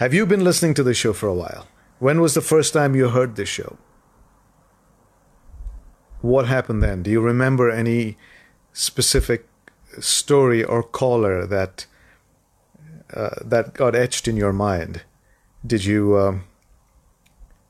Have 0.00 0.14
you 0.14 0.24
been 0.24 0.42
listening 0.42 0.72
to 0.74 0.82
the 0.82 0.94
show 0.94 1.12
for 1.12 1.26
a 1.28 1.34
while? 1.34 1.68
When 1.98 2.22
was 2.22 2.32
the 2.32 2.40
first 2.40 2.72
time 2.72 2.96
you 2.96 3.10
heard 3.10 3.36
this 3.36 3.50
show? 3.50 3.76
What 6.22 6.46
happened 6.48 6.82
then? 6.82 7.02
Do 7.02 7.10
you 7.10 7.20
remember 7.20 7.70
any 7.70 8.16
specific 8.72 9.46
story 9.98 10.64
or 10.64 10.82
caller 10.82 11.46
that 11.46 11.84
uh, 13.12 13.44
that 13.44 13.74
got 13.74 13.94
etched 13.94 14.26
in 14.26 14.38
your 14.38 14.54
mind? 14.54 15.02
Did 15.66 15.84
you 15.84 16.18
um, 16.18 16.44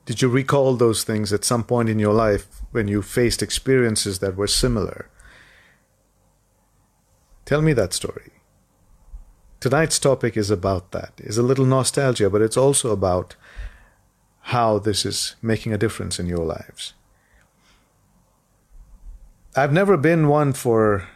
did 0.06 0.22
you 0.22 0.28
recall 0.28 0.76
those 0.76 1.02
things 1.02 1.32
at 1.32 1.44
some 1.44 1.64
point 1.64 1.88
in 1.88 1.98
your 1.98 2.14
life 2.14 2.46
when 2.70 2.86
you 2.86 3.02
faced 3.02 3.42
experiences 3.42 4.20
that 4.20 4.36
were 4.36 4.46
similar? 4.46 5.10
Tell 7.44 7.60
me 7.60 7.72
that 7.72 7.92
story. 7.92 8.39
Tonight's 9.60 9.98
topic 9.98 10.36
is 10.36 10.50
about 10.50 10.90
that. 10.92 11.12
Is 11.18 11.36
a 11.36 11.42
little 11.42 11.66
nostalgia, 11.66 12.30
but 12.30 12.40
it's 12.40 12.56
also 12.56 12.90
about 12.92 13.36
how 14.44 14.78
this 14.78 15.04
is 15.04 15.36
making 15.42 15.72
a 15.72 15.78
difference 15.78 16.18
in 16.18 16.26
your 16.26 16.44
lives. 16.44 16.94
I've 19.54 19.72
never 19.72 19.96
been 19.96 20.28
one 20.28 20.54
for 20.54 21.08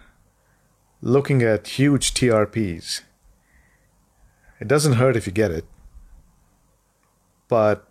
looking 1.00 1.42
at 1.42 1.78
huge 1.78 2.12
TRPs. 2.12 3.00
It 4.60 4.68
doesn't 4.68 4.94
hurt 4.94 5.16
if 5.16 5.26
you 5.26 5.32
get 5.32 5.50
it. 5.50 5.64
But 7.48 7.88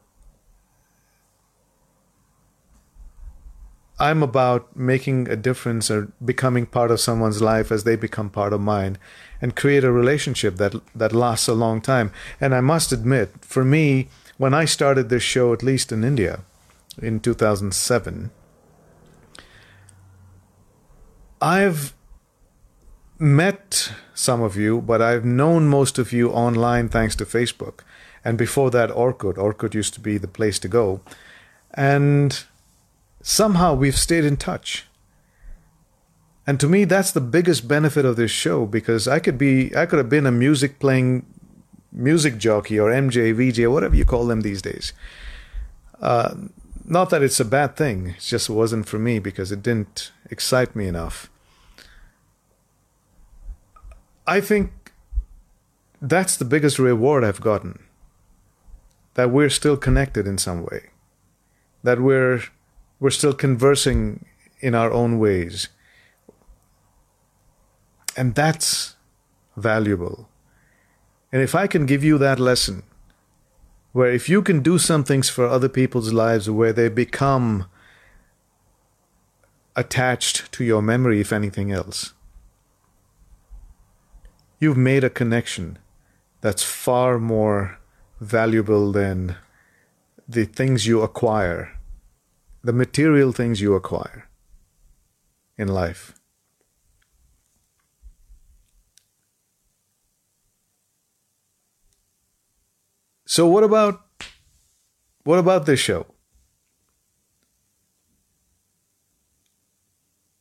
I'm 4.00 4.24
about 4.24 4.76
making 4.76 5.30
a 5.30 5.36
difference 5.36 5.92
or 5.92 6.12
becoming 6.24 6.66
part 6.66 6.92
of 6.92 7.00
someone's 7.00 7.42
life 7.42 7.72
as 7.72 7.84
they 7.84 7.96
become 7.96 8.30
part 8.30 8.52
of 8.52 8.62
mine 8.62 8.98
and 9.42 9.56
create 9.56 9.84
a 9.84 9.92
relationship 9.92 10.56
that 10.56 10.74
that 10.96 11.14
lasts 11.14 11.48
a 11.48 11.54
long 11.54 11.80
time. 11.82 12.12
And 12.42 12.56
I 12.56 12.62
must 12.62 12.92
admit, 12.92 13.32
for 13.42 13.64
me, 13.64 14.10
when 14.38 14.54
I 14.54 14.66
started 14.66 15.10
this 15.10 15.24
show, 15.24 15.54
at 15.54 15.64
least 15.64 15.92
in 15.92 16.04
India, 16.04 16.40
in 17.02 17.20
2007, 17.20 18.32
I've 21.42 21.94
met 23.20 23.92
some 24.14 24.42
of 24.42 24.56
you, 24.56 24.82
but 24.82 25.02
I've 25.02 25.26
known 25.26 25.68
most 25.68 26.00
of 26.00 26.12
you 26.12 26.32
online 26.32 26.90
thanks 26.90 27.16
to 27.18 27.26
Facebook. 27.26 27.82
And 28.26 28.38
before 28.38 28.72
that, 28.72 28.90
Orkut. 28.90 29.36
Orkut 29.36 29.74
used 29.74 29.94
to 29.96 30.00
be 30.00 30.18
the 30.18 30.28
place 30.28 30.58
to 30.60 30.68
go. 30.68 31.02
And 31.74 32.46
somehow 33.24 33.74
we've 33.74 33.98
stayed 33.98 34.26
in 34.26 34.38
touch. 34.38 34.86
And 36.46 36.60
to 36.60 36.68
me, 36.68 36.84
that's 36.84 37.12
the 37.12 37.22
biggest 37.22 37.68
benefit 37.68 38.06
of 38.06 38.18
this 38.18 38.30
show 38.30 38.66
because 38.66 39.08
I 39.08 39.20
could 39.20 39.38
be, 39.38 39.76
I 39.76 39.86
could 39.88 39.98
have 39.98 40.10
been 40.10 40.28
a 40.28 40.32
music 40.32 40.78
playing 40.78 41.26
music 41.92 42.38
jockey 42.38 42.78
or 42.78 42.92
MJ, 42.92 43.34
VJ, 43.34 43.66
whatever 43.68 43.96
you 43.96 44.04
call 44.04 44.28
them 44.28 44.42
these 44.42 44.62
days. 44.62 44.92
Uh, 46.02 46.36
not 46.86 47.10
that 47.12 47.24
it's 47.24 47.40
a 47.40 47.46
bad 47.46 47.78
thing, 47.78 48.08
it 48.08 48.20
just 48.20 48.50
wasn't 48.50 48.88
for 48.88 49.00
me 49.00 49.20
because 49.20 49.54
it 49.54 49.64
didn't 49.64 50.12
excite 50.30 50.76
me 50.76 50.86
enough. 50.86 51.30
I 54.28 54.42
think 54.42 54.92
that's 56.02 56.36
the 56.36 56.46
biggest 56.46 56.78
reward 56.78 57.24
I've 57.24 57.42
gotten. 57.42 57.84
That 59.14 59.32
we're 59.32 59.50
still 59.50 59.78
connected 59.78 60.28
in 60.28 60.38
some 60.38 60.64
way. 60.64 60.90
That 61.84 62.02
we're 62.02 62.42
we're 63.00 63.10
still 63.10 63.34
conversing 63.34 64.26
in 64.60 64.76
our 64.76 64.92
own 64.92 65.20
ways. 65.20 65.68
And 68.16 68.36
that's 68.36 68.96
valuable. 69.58 70.30
And 71.32 71.42
if 71.42 71.56
I 71.56 71.68
can 71.68 71.86
give 71.86 72.04
you 72.04 72.18
that 72.20 72.40
lesson, 72.40 72.84
where 73.92 74.12
if 74.12 74.30
you 74.30 74.42
can 74.42 74.62
do 74.62 74.78
some 74.78 75.04
things 75.04 75.30
for 75.30 75.46
other 75.46 75.70
people's 75.70 76.14
lives 76.14 76.50
where 76.50 76.74
they 76.74 76.90
become 76.90 77.66
attached 79.76 80.52
to 80.54 80.64
your 80.64 80.82
memory, 80.82 81.20
if 81.20 81.34
anything 81.34 81.72
else, 81.72 82.14
you've 84.60 84.78
made 84.78 85.04
a 85.04 85.10
connection 85.10 85.78
that's 86.42 86.64
far 86.64 87.20
more 87.20 87.80
valuable 88.20 88.92
than 88.92 89.36
the 90.28 90.46
things 90.46 90.88
you 90.88 91.02
acquire 91.02 91.73
the 92.64 92.74
material 92.74 93.32
things 93.32 93.60
you 93.60 93.76
acquire 93.76 94.30
in 95.58 95.68
life. 95.68 96.14
So 103.26 103.48
what 103.48 103.64
about 103.64 104.02
what 105.24 105.40
about 105.40 105.66
this 105.66 105.80
show? 105.80 106.06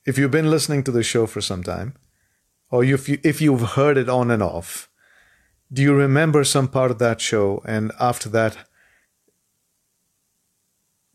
If 0.05 0.19
you've 0.19 0.31
been 0.31 0.51
listening 0.51 0.83
to 0.85 0.91
the 0.91 1.03
show 1.03 1.27
for 1.27 1.41
some 1.41 1.63
time, 1.63 1.95
or 2.71 2.85
if 2.85 3.09
you 3.09 3.19
if 3.23 3.41
you've 3.41 3.73
heard 3.79 3.97
it 3.97 4.09
on 4.09 4.31
and 4.31 4.43
off, 4.43 4.91
do 5.73 5.81
you 5.83 5.95
remember 5.95 6.45
some 6.45 6.69
part 6.69 6.91
of 6.91 6.99
that 6.99 7.21
show 7.21 7.63
and 7.65 7.93
after 7.99 8.29
that 8.29 8.69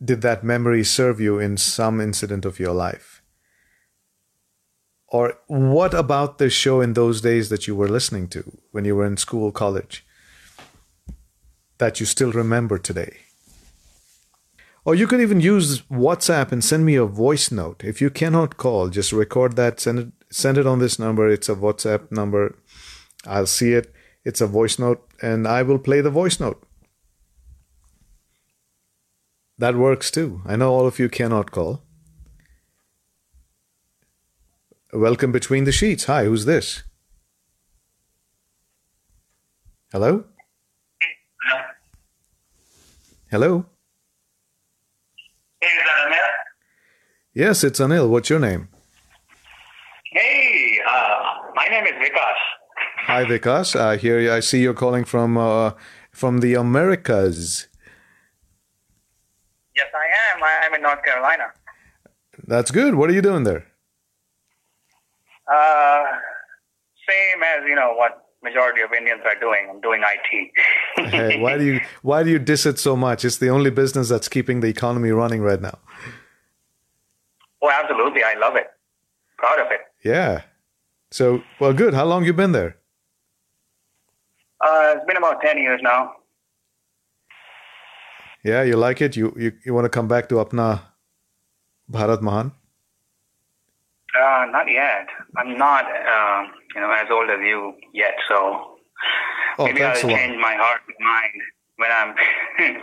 did 0.03 0.21
that 0.21 0.43
memory 0.43 0.83
serve 0.83 1.19
you 1.19 1.39
in 1.39 1.57
some 1.57 1.99
incident 1.99 2.45
of 2.45 2.59
your 2.59 2.73
life? 2.73 3.21
Or 5.09 5.35
what 5.47 5.93
about 5.93 6.37
the 6.37 6.49
show 6.49 6.81
in 6.81 6.93
those 6.93 7.21
days 7.21 7.49
that 7.49 7.65
you 7.67 7.75
were 7.75 7.87
listening 7.87 8.27
to 8.29 8.57
when 8.71 8.83
you 8.85 8.95
were 8.95 9.05
in 9.05 9.17
school, 9.17 9.51
college, 9.51 10.05
that 11.77 11.99
you 11.99 12.05
still 12.05 12.31
remember 12.31 12.77
today? 12.77 13.17
Or 14.83 14.95
you 14.95 15.07
could 15.07 15.21
even 15.21 15.41
use 15.41 15.81
WhatsApp 15.83 16.51
and 16.51 16.63
send 16.63 16.85
me 16.85 16.95
a 16.95 17.05
voice 17.05 17.51
note. 17.51 17.83
If 17.83 18.01
you 18.01 18.09
cannot 18.09 18.57
call, 18.57 18.89
just 18.89 19.11
record 19.11 19.55
that, 19.55 19.79
send 19.79 19.99
it, 19.99 20.07
send 20.29 20.57
it 20.57 20.67
on 20.67 20.79
this 20.79 20.99
number. 20.99 21.27
It's 21.27 21.49
a 21.49 21.55
WhatsApp 21.55 22.11
number. 22.11 22.55
I'll 23.25 23.47
see 23.47 23.73
it. 23.73 23.93
It's 24.23 24.41
a 24.41 24.47
voice 24.47 24.77
note, 24.77 25.05
and 25.21 25.47
I 25.47 25.63
will 25.63 25.79
play 25.79 26.01
the 26.01 26.09
voice 26.09 26.39
note. 26.39 26.61
That 29.59 29.75
works 29.75 30.11
too. 30.11 30.41
I 30.45 30.55
know 30.55 30.71
all 30.71 30.85
of 30.85 30.99
you 30.99 31.09
cannot 31.09 31.49
call. 31.51 31.81
Welcome 34.93 35.31
between 35.31 35.63
the 35.63 35.71
sheets. 35.71 36.05
Hi, 36.05 36.25
who's 36.25 36.45
this? 36.45 36.83
Hello? 39.91 40.25
Hello? 43.31 43.65
Hey, 45.59 45.67
is 45.67 45.83
that 45.85 46.07
Anil? 46.07 46.27
Yes, 47.33 47.63
it's 47.63 47.79
Anil. 47.79 48.09
What's 48.09 48.29
your 48.29 48.39
name? 48.39 48.69
Hey, 50.11 50.79
uh, 50.87 51.17
my 51.55 51.65
name 51.65 51.85
is 51.85 51.93
Vikas. 51.93 52.35
Hi, 53.07 53.25
Vikas. 53.25 53.75
Uh, 53.75 53.97
here 53.97 54.31
I 54.31 54.39
see 54.39 54.61
you're 54.61 54.73
calling 54.73 55.03
from 55.03 55.37
uh, 55.37 55.71
from 56.11 56.39
the 56.41 56.53
Americas. 56.53 57.67
Yes, 60.47 60.61
I 60.61 60.63
am. 60.63 60.63
I 60.63 60.65
am 60.65 60.73
in 60.75 60.81
North 60.81 61.03
Carolina. 61.03 61.43
That's 62.47 62.71
good. 62.71 62.95
What 62.95 63.09
are 63.09 63.13
you 63.13 63.21
doing 63.21 63.43
there? 63.43 63.65
Uh, 65.51 66.03
same 67.07 67.43
as 67.43 67.65
you 67.67 67.75
know 67.75 67.93
what 67.93 68.25
majority 68.43 68.81
of 68.81 68.91
Indians 68.93 69.21
are 69.25 69.39
doing. 69.39 69.67
I'm 69.69 69.81
doing 69.81 70.01
IT. 70.03 70.51
hey, 71.11 71.39
why 71.39 71.57
do 71.57 71.63
you 71.63 71.81
why 72.01 72.23
do 72.23 72.29
you 72.29 72.39
diss 72.39 72.65
it 72.65 72.79
so 72.79 72.95
much? 72.95 73.25
It's 73.25 73.37
the 73.37 73.49
only 73.49 73.69
business 73.69 74.09
that's 74.09 74.27
keeping 74.27 74.59
the 74.59 74.67
economy 74.67 75.11
running 75.11 75.41
right 75.41 75.61
now. 75.61 75.79
Oh, 77.61 77.71
absolutely. 77.71 78.23
I 78.23 78.35
love 78.35 78.55
it. 78.55 78.67
Proud 79.37 79.59
of 79.59 79.71
it. 79.71 79.81
Yeah. 80.03 80.43
So, 81.11 81.41
well, 81.59 81.73
good. 81.73 81.93
How 81.93 82.05
long 82.05 82.25
you 82.25 82.33
been 82.33 82.51
there? 82.51 82.77
Uh, 84.59 84.95
it's 84.95 85.05
been 85.05 85.17
about 85.17 85.41
ten 85.41 85.57
years 85.57 85.79
now. 85.83 86.11
Yeah, 88.47 88.63
you 88.63 88.77
like 88.77 89.01
it? 89.01 89.15
You 89.19 89.33
you, 89.37 89.51
you 89.65 89.73
want 89.73 89.85
to 89.85 89.89
come 89.97 90.07
back 90.07 90.29
to 90.29 90.35
Apna 90.35 90.81
Bharat 91.91 92.21
Mahan? 92.21 92.51
Uh, 94.17 94.45
not 94.55 94.67
yet. 94.71 95.07
I'm 95.35 95.57
not, 95.57 95.85
uh, 95.85 96.41
you 96.73 96.81
know, 96.81 96.91
as 96.91 97.07
old 97.11 97.29
as 97.29 97.39
you 97.41 97.73
yet. 97.93 98.15
So 98.29 98.37
Oh, 99.59 99.65
maybe 99.65 99.83
I'll 99.83 99.91
thanks 99.93 100.03
a 100.03 100.07
lot. 100.07 100.15
change 100.17 100.37
my 100.41 100.55
heart 100.55 100.81
and 100.87 100.97
mind 101.13 101.35
when 101.75 101.91
I'm 101.91 102.15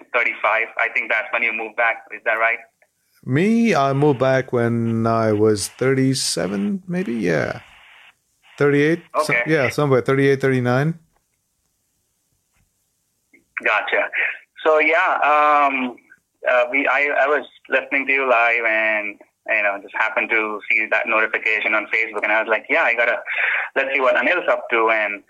35. 0.12 0.68
I 0.78 0.88
think 0.94 1.10
that's 1.10 1.28
when 1.32 1.42
you 1.42 1.52
move 1.52 1.74
back. 1.76 2.04
Is 2.14 2.20
that 2.24 2.34
right? 2.34 2.58
Me, 3.24 3.74
I 3.74 3.92
moved 3.94 4.18
back 4.20 4.52
when 4.52 5.06
I 5.06 5.32
was 5.32 5.68
37, 5.68 6.82
maybe? 6.86 7.14
Yeah. 7.14 7.60
38? 8.58 9.00
Some- 9.22 9.36
Okay. 9.36 9.42
yeah, 9.46 9.68
somewhere 9.70 10.02
38, 10.02 10.40
39. 10.42 10.98
Gotcha. 13.64 14.02
So 14.64 14.78
yeah, 14.78 15.18
um, 15.22 15.96
uh, 16.48 16.64
we 16.70 16.86
I, 16.86 17.08
I 17.20 17.26
was 17.26 17.46
listening 17.68 18.06
to 18.06 18.12
you 18.12 18.28
live 18.28 18.64
and 18.66 19.18
you 19.48 19.62
know 19.62 19.78
just 19.82 19.94
happened 19.94 20.30
to 20.30 20.60
see 20.70 20.86
that 20.90 21.06
notification 21.06 21.74
on 21.74 21.86
Facebook 21.86 22.22
and 22.22 22.32
I 22.32 22.40
was 22.40 22.48
like, 22.48 22.66
yeah, 22.68 22.82
I 22.82 22.94
gotta 22.94 23.18
let's 23.76 23.92
see 23.94 24.00
what 24.00 24.16
Anil's 24.16 24.48
up 24.48 24.68
to 24.70 24.90
and 24.90 25.22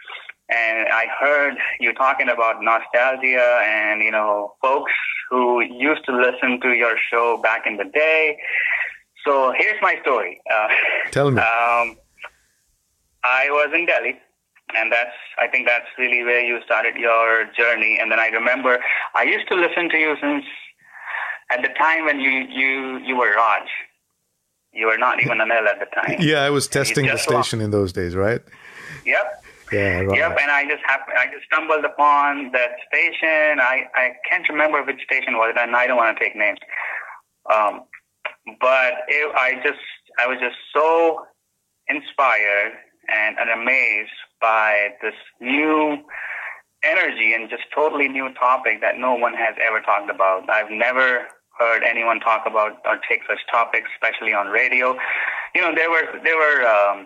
and 0.48 0.88
I 0.88 1.06
heard 1.20 1.54
you 1.80 1.92
talking 1.94 2.28
about 2.28 2.62
nostalgia 2.62 3.60
and 3.64 4.02
you 4.02 4.10
know 4.10 4.54
folks 4.60 4.92
who 5.30 5.62
used 5.62 6.04
to 6.06 6.12
listen 6.16 6.60
to 6.60 6.72
your 6.74 6.96
show 7.10 7.40
back 7.42 7.66
in 7.66 7.76
the 7.76 7.84
day. 7.84 8.38
So 9.26 9.54
here's 9.56 9.80
my 9.80 9.96
story. 10.02 10.40
Uh, 10.52 10.68
Tell 11.10 11.30
me. 11.30 11.40
Um, 11.54 11.96
I 13.26 13.46
was 13.48 13.70
in 13.74 13.86
Delhi, 13.86 14.18
and 14.76 14.92
that's 14.92 15.16
I 15.38 15.48
think 15.48 15.66
that's 15.66 15.86
really 15.98 16.22
where 16.24 16.40
you 16.40 16.60
started 16.64 16.96
your 16.96 17.46
journey. 17.56 17.98
And 18.00 18.10
then 18.10 18.18
I 18.18 18.28
remember 18.28 18.78
I 19.14 19.24
used 19.24 19.48
to 19.48 19.54
listen 19.54 19.88
to 19.90 19.98
you 19.98 20.16
since 20.20 20.44
at 21.50 21.62
the 21.62 21.68
time 21.78 22.04
when 22.04 22.20
you 22.20 22.30
you 22.30 22.98
you 22.98 23.16
were 23.16 23.34
Raj. 23.34 23.68
You 24.72 24.86
were 24.86 24.98
not 24.98 25.22
even 25.22 25.38
Anil 25.38 25.66
at 25.68 25.78
the 25.78 25.86
time. 25.94 26.16
yeah, 26.20 26.42
I 26.42 26.50
was 26.50 26.66
testing 26.66 27.06
the 27.06 27.16
station 27.16 27.60
in 27.60 27.70
those 27.70 27.92
days, 27.92 28.16
right? 28.16 28.40
Yep. 29.06 29.44
Yeah, 29.72 30.00
right. 30.00 30.18
Yep, 30.18 30.38
and 30.40 30.50
I 30.50 30.64
just 30.66 30.82
happened, 30.84 31.16
I 31.16 31.26
just 31.26 31.46
stumbled 31.46 31.84
upon 31.84 32.52
that 32.52 32.72
station. 32.92 33.60
I, 33.60 33.84
I 33.94 34.12
can't 34.28 34.46
remember 34.48 34.82
which 34.82 35.00
station 35.04 35.34
was 35.34 35.54
it, 35.56 35.60
and 35.60 35.74
I 35.74 35.86
don't 35.86 35.96
want 35.96 36.16
to 36.16 36.22
take 36.22 36.36
names. 36.36 36.58
Um, 37.52 37.84
but 38.60 38.92
it, 39.08 39.32
I 39.34 39.60
just 39.64 39.80
I 40.18 40.26
was 40.26 40.38
just 40.40 40.56
so 40.72 41.24
inspired 41.88 42.72
and, 43.08 43.38
and 43.38 43.50
amazed 43.50 44.10
by 44.44 44.68
this 45.02 45.14
new 45.40 45.78
energy 46.94 47.28
and 47.34 47.48
just 47.48 47.64
totally 47.74 48.08
new 48.18 48.28
topic 48.46 48.74
that 48.84 48.94
no 48.98 49.12
one 49.24 49.34
has 49.44 49.54
ever 49.68 49.80
talked 49.80 50.10
about. 50.16 50.40
I've 50.50 50.70
never 50.70 51.06
heard 51.58 51.82
anyone 51.92 52.18
talk 52.20 52.42
about 52.52 52.72
or 52.84 52.96
take 53.08 53.20
such 53.30 53.42
topics, 53.50 53.88
especially 53.96 54.34
on 54.40 54.48
radio. 54.60 54.86
You 55.54 55.60
know, 55.62 55.72
there 55.80 55.90
were 55.94 56.06
there 56.26 56.38
were 56.44 56.58
um, 56.76 56.98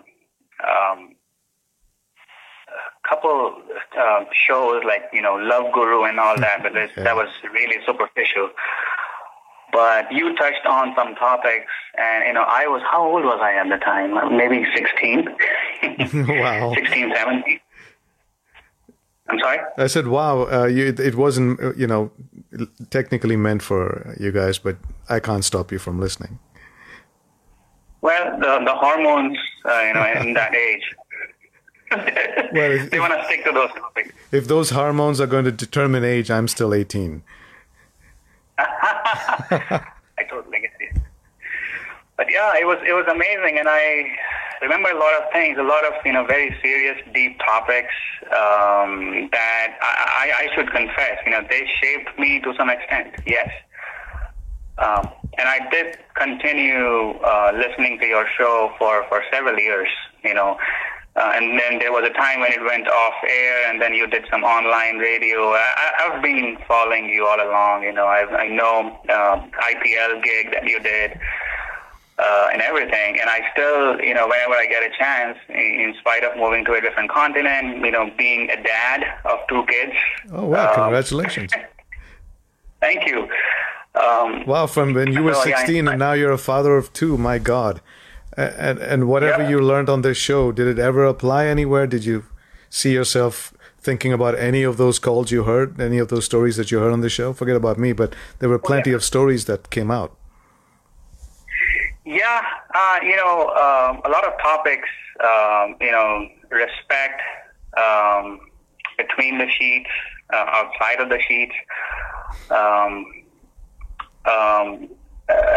um, 0.73 0.99
a 3.05 3.07
couple 3.09 3.35
uh, 3.97 4.21
shows 4.45 4.83
like 4.91 5.03
you 5.13 5.21
know 5.21 5.35
Love 5.35 5.67
Guru 5.73 6.03
and 6.09 6.19
all 6.19 6.37
that, 6.45 6.57
but 6.63 6.73
Yeah. 6.75 6.87
that 7.05 7.15
was 7.15 7.29
really 7.57 7.77
superficial. 7.87 8.49
But 9.71 10.11
you 10.11 10.35
touched 10.35 10.65
on 10.65 10.85
some 10.97 11.11
topics, 11.27 11.71
and 12.05 12.19
you 12.27 12.33
know, 12.33 12.45
I 12.61 12.63
was 12.73 12.81
how 12.91 13.01
old 13.11 13.23
was 13.23 13.39
I 13.49 13.51
at 13.61 13.69
the 13.69 13.77
time? 13.91 14.11
Maybe 14.41 14.59
sixteen. 14.75 15.21
wow. 16.13 16.73
16, 16.75 17.13
17. 17.15 17.59
I'm 19.29 19.39
sorry. 19.39 19.59
I 19.77 19.87
said, 19.87 20.07
wow, 20.07 20.47
uh, 20.51 20.65
you, 20.65 20.87
it 20.87 21.15
wasn't, 21.15 21.61
uh, 21.61 21.73
you 21.75 21.85
know, 21.85 22.11
technically 22.89 23.35
meant 23.35 23.61
for 23.61 24.15
you 24.19 24.31
guys, 24.31 24.57
but 24.57 24.77
I 25.07 25.19
can't 25.19 25.45
stop 25.45 25.71
you 25.71 25.77
from 25.79 25.99
listening. 25.99 26.39
Well, 28.01 28.39
the 28.39 28.59
the 28.65 28.73
hormones, 28.73 29.37
uh, 29.65 29.81
you 29.81 29.93
know, 29.93 30.21
in 30.21 30.33
that 30.33 30.55
age, 30.67 30.95
Well, 32.53 32.71
if- 32.71 32.89
they 32.89 32.99
want 32.99 33.13
to 33.13 33.23
stick 33.25 33.43
to 33.45 33.51
those 33.51 33.71
topics. 33.71 34.13
If 34.31 34.47
those 34.47 34.69
hormones 34.71 35.19
are 35.21 35.27
going 35.27 35.45
to 35.45 35.51
determine 35.51 36.03
age, 36.03 36.31
I'm 36.31 36.47
still 36.47 36.73
18. 36.73 37.21
I 38.57 40.23
totally 40.29 40.59
get 40.61 40.71
it. 40.79 41.01
But 42.17 42.27
yeah, 42.31 42.53
it 42.59 42.65
was 42.65 42.77
it 42.85 42.93
was 42.93 43.05
amazing, 43.07 43.57
and 43.59 43.67
I 43.69 44.05
remember 44.61 44.89
a 44.89 44.99
lot 44.99 45.13
of 45.15 45.31
things, 45.31 45.57
a 45.57 45.63
lot 45.63 45.85
of 45.85 45.93
you 46.05 46.13
know 46.13 46.25
very 46.25 46.55
serious, 46.61 46.97
deep 47.13 47.39
topics 47.39 47.93
um, 48.27 49.29
that 49.31 49.77
I, 49.81 50.31
I, 50.39 50.55
should 50.55 50.71
confess, 50.71 51.17
you 51.25 51.31
know, 51.31 51.41
they 51.49 51.67
shaped 51.81 52.17
me 52.19 52.39
to 52.41 52.53
some 52.57 52.69
extent. 52.69 53.15
Yes, 53.25 53.49
um, 54.77 55.09
and 55.37 55.47
I 55.47 55.67
did 55.71 55.97
continue 56.15 57.11
uh, 57.23 57.51
listening 57.55 57.99
to 57.99 58.05
your 58.05 58.25
show 58.37 58.71
for 58.77 59.05
for 59.09 59.23
several 59.31 59.57
years. 59.57 59.89
You 60.23 60.33
know. 60.33 60.57
Uh, 61.15 61.33
and 61.35 61.59
then 61.59 61.79
there 61.79 61.91
was 61.91 62.07
a 62.07 62.13
time 62.13 62.39
when 62.39 62.51
it 62.51 62.63
went 62.63 62.87
off 62.87 63.13
air, 63.27 63.69
and 63.69 63.81
then 63.81 63.93
you 63.93 64.07
did 64.07 64.23
some 64.31 64.43
online 64.43 64.99
radio. 64.99 65.51
I, 65.51 65.91
I've 65.99 66.21
been 66.21 66.57
following 66.65 67.09
you 67.09 67.25
all 67.25 67.41
along. 67.41 67.83
You 67.83 67.91
know, 67.91 68.05
I, 68.05 68.23
I 68.37 68.47
know 68.47 68.97
uh, 69.09 69.41
IPL 69.59 70.23
gig 70.23 70.53
that 70.53 70.63
you 70.65 70.79
did, 70.79 71.19
uh, 72.19 72.49
and 72.51 72.61
everything. 72.61 73.19
And 73.19 73.29
I 73.29 73.41
still, 73.53 73.99
you 74.01 74.13
know, 74.13 74.27
whenever 74.27 74.53
I 74.53 74.65
get 74.65 74.83
a 74.83 74.89
chance, 74.97 75.37
in, 75.49 75.93
spite 75.99 76.23
of 76.23 76.37
moving 76.37 76.65
to 76.65 76.73
a 76.73 76.81
different 76.81 77.09
continent, 77.09 77.83
you 77.83 77.91
know, 77.91 78.11
being 78.17 78.49
a 78.49 78.61
dad 78.61 79.03
of 79.25 79.39
two 79.47 79.63
kids. 79.67 79.93
Oh, 80.31 80.45
wow, 80.45 80.69
um, 80.69 80.75
congratulations. 80.75 81.51
Thank 82.81 83.07
you. 83.07 83.27
Um, 83.95 84.45
Wow, 84.45 84.67
from 84.67 84.93
when 84.93 85.11
you 85.11 85.23
were 85.23 85.33
yeah, 85.33 85.57
16 85.57 85.87
I- 85.87 85.91
and 85.91 85.99
now 85.99 86.13
you're 86.13 86.31
a 86.31 86.37
father 86.37 86.77
of 86.77 86.93
two, 86.93 87.17
my 87.17 87.37
God. 87.39 87.81
And, 88.37 88.79
and 88.79 89.07
whatever 89.07 89.43
Yeah. 89.43 89.49
you 89.49 89.59
learned 89.59 89.89
on 89.89 90.01
this 90.01 90.17
show, 90.17 90.51
did 90.51 90.67
it 90.67 90.79
ever 90.79 91.03
apply 91.05 91.47
anywhere? 91.47 91.87
Did 91.87 92.05
you 92.05 92.25
see 92.69 92.93
yourself 92.93 93.53
thinking 93.81 94.13
about 94.13 94.37
any 94.37 94.63
of 94.63 94.77
those 94.77 94.99
calls 94.99 95.31
you 95.31 95.43
heard, 95.43 95.79
any 95.81 95.97
of 95.97 96.07
those 96.09 96.25
stories 96.25 96.55
that 96.55 96.71
you 96.71 96.79
heard 96.79 96.93
on 96.93 97.01
the 97.01 97.09
show? 97.09 97.33
Forget 97.33 97.55
about 97.55 97.77
me, 97.77 97.91
but 97.91 98.15
there 98.39 98.47
were 98.47 98.59
plenty 98.59 98.91
yeah. 98.91 98.95
of 98.97 99.03
stories 99.03 99.45
that 99.45 99.69
came 99.69 99.91
out. 99.91 100.15
Yeah, 102.09 102.41
uh, 102.73 102.99
you 103.03 103.15
know, 103.15 103.49
um, 103.49 104.01
a 104.03 104.09
lot 104.09 104.25
of 104.25 104.33
topics, 104.41 104.89
um, 105.23 105.75
you 105.79 105.91
know, 105.91 106.27
respect 106.49 107.21
um, 107.77 108.39
between 108.97 109.37
the 109.37 109.45
sheets, 109.47 109.91
uh, 110.33 110.43
outside 110.47 111.01
of 111.01 111.09
the 111.09 111.19
sheets, 111.27 111.53
um, 112.49 113.05
um, 114.25 114.89